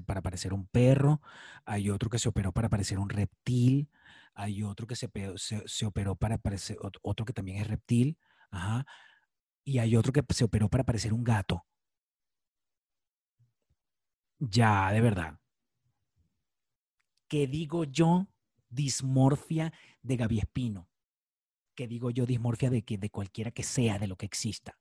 [0.05, 1.21] para parecer un perro,
[1.65, 3.89] hay otro que se operó para parecer un reptil,
[4.37, 5.09] hay otro que se,
[5.65, 8.19] se, operó para parecer, otro que también es reptil,
[8.51, 8.85] ajá,
[9.63, 11.65] y hay otro que se operó para parecer un gato.
[14.37, 15.39] Ya, de verdad.
[17.27, 18.27] ¿Qué digo yo?
[18.69, 19.73] Dismorfia
[20.03, 20.87] de Gaby Espino.
[21.73, 22.27] ¿Qué digo yo?
[22.27, 24.77] Dismorfia de, que, de cualquiera que sea, de lo que exista.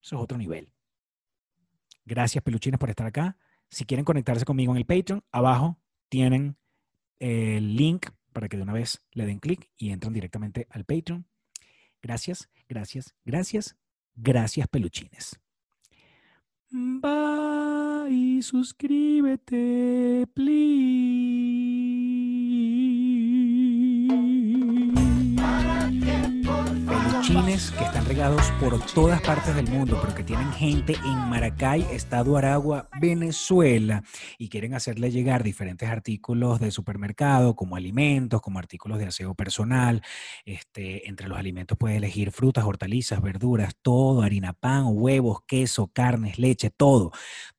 [0.00, 0.72] Eso es otro nivel.
[2.04, 3.36] Gracias, peluchines, por estar acá.
[3.70, 6.56] Si quieren conectarse conmigo en el Patreon, abajo tienen
[7.18, 11.26] el link para que de una vez le den clic y entren directamente al Patreon.
[12.02, 13.76] Gracias, gracias, gracias,
[14.14, 15.40] gracias, peluchines.
[16.72, 21.83] Va y suscríbete, please.
[27.54, 32.36] Que están regados por todas partes del mundo, pero que tienen gente en Maracay, Estado
[32.36, 34.02] Aragua, Venezuela,
[34.38, 40.02] y quieren hacerle llegar diferentes artículos de supermercado, como alimentos, como artículos de aseo personal.
[40.44, 46.40] Este, entre los alimentos puedes elegir frutas, hortalizas, verduras, todo, harina, pan, huevos, queso, carnes,
[46.40, 47.12] leche, todo.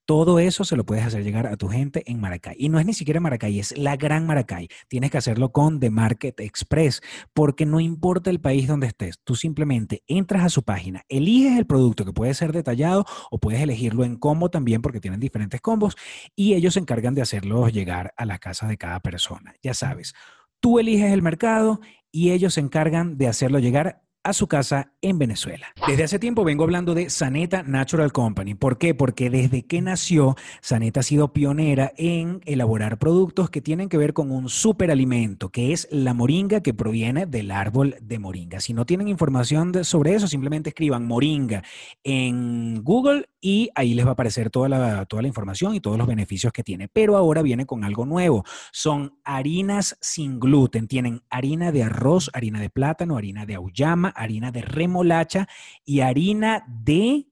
[0.06, 2.56] Todo eso se lo puedes hacer llegar a tu gente en Maracay.
[2.60, 4.68] Y no es ni siquiera Maracay, es la gran Maracay.
[4.88, 7.02] Tienes que hacerlo con The Market Express,
[7.34, 11.66] porque no importa el país donde estés, tú simplemente entras a su página, eliges el
[11.66, 15.96] producto que puede ser detallado o puedes elegirlo en combo también, porque tienen diferentes combos,
[16.36, 19.56] y ellos se encargan de hacerlo llegar a la casa de cada persona.
[19.64, 20.14] Ya sabes,
[20.60, 21.80] tú eliges el mercado
[22.12, 25.68] y ellos se encargan de hacerlo llegar a su casa en Venezuela.
[25.88, 28.56] Desde hace tiempo vengo hablando de Saneta Natural Company.
[28.56, 28.96] ¿Por qué?
[28.96, 34.14] Porque desde que nació, Saneta ha sido pionera en elaborar productos que tienen que ver
[34.14, 38.60] con un superalimento, que es la moringa que proviene del árbol de moringa.
[38.60, 41.64] Si no tienen información sobre eso, simplemente escriban moringa
[42.04, 46.00] en Google y ahí les va a aparecer toda la, toda la información y todos
[46.00, 46.88] los beneficios que tiene.
[46.88, 48.44] Pero ahora viene con algo nuevo.
[48.72, 50.88] Son harinas sin gluten.
[50.88, 55.48] Tienen harina de arroz, harina de plátano, harina de auyama, harina de remolacha
[55.84, 57.28] y harina de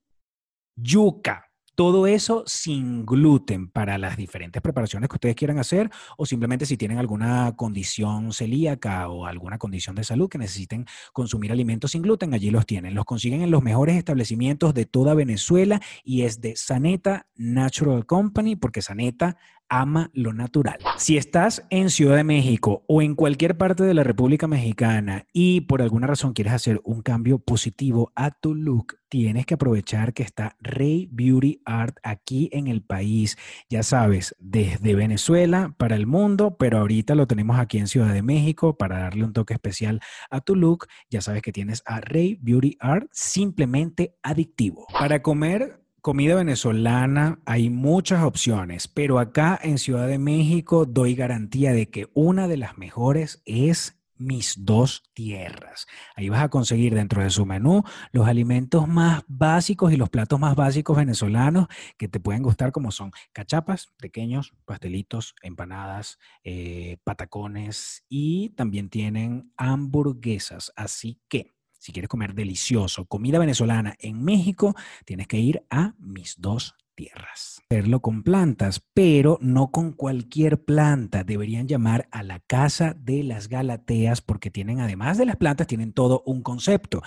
[0.76, 1.49] yuca.
[1.76, 6.77] Todo eso sin gluten para las diferentes preparaciones que ustedes quieran hacer o simplemente si
[6.77, 12.35] tienen alguna condición celíaca o alguna condición de salud que necesiten consumir alimentos sin gluten,
[12.35, 12.93] allí los tienen.
[12.93, 18.55] Los consiguen en los mejores establecimientos de toda Venezuela y es de Saneta Natural Company
[18.55, 19.38] porque Saneta
[19.73, 20.77] ama lo natural.
[20.97, 25.61] Si estás en Ciudad de México o en cualquier parte de la República Mexicana y
[25.61, 30.21] por alguna razón quieres hacer un cambio positivo a tu look, tienes que aprovechar que
[30.21, 33.35] está Rey Beauty Art aquí en el país.
[33.67, 38.21] Ya sabes, desde Venezuela para el mundo, pero ahorita lo tenemos aquí en Ciudad de
[38.21, 40.85] México para darle un toque especial a tu look.
[41.09, 44.85] Ya sabes que tienes a Rey Beauty Art simplemente adictivo.
[44.93, 51.71] Para comer Comida venezolana, hay muchas opciones, pero acá en Ciudad de México doy garantía
[51.71, 55.88] de que una de las mejores es mis dos tierras.
[56.17, 60.41] Ahí vas a conseguir dentro de su menú los alimentos más básicos y los platos
[60.41, 61.67] más básicos venezolanos
[61.97, 69.53] que te pueden gustar, como son cachapas, pequeños, pastelitos, empanadas, eh, patacones y también tienen
[69.55, 70.73] hamburguesas.
[70.75, 71.53] Así que
[71.84, 74.73] si quieres comer delicioso, comida venezolana en México,
[75.03, 77.61] tienes que ir a mis dos tierras.
[77.69, 81.26] Hacerlo con plantas, pero no con cualquier planta.
[81.26, 85.91] Deberían llamar a la Casa de las Galateas porque tienen, además de las plantas, tienen
[85.91, 87.01] todo un concepto.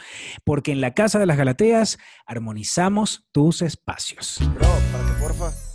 [0.44, 4.40] Porque en la Casa de las Galateas armonizamos tus espacios.
[4.57, 5.65] Bro, para porfa.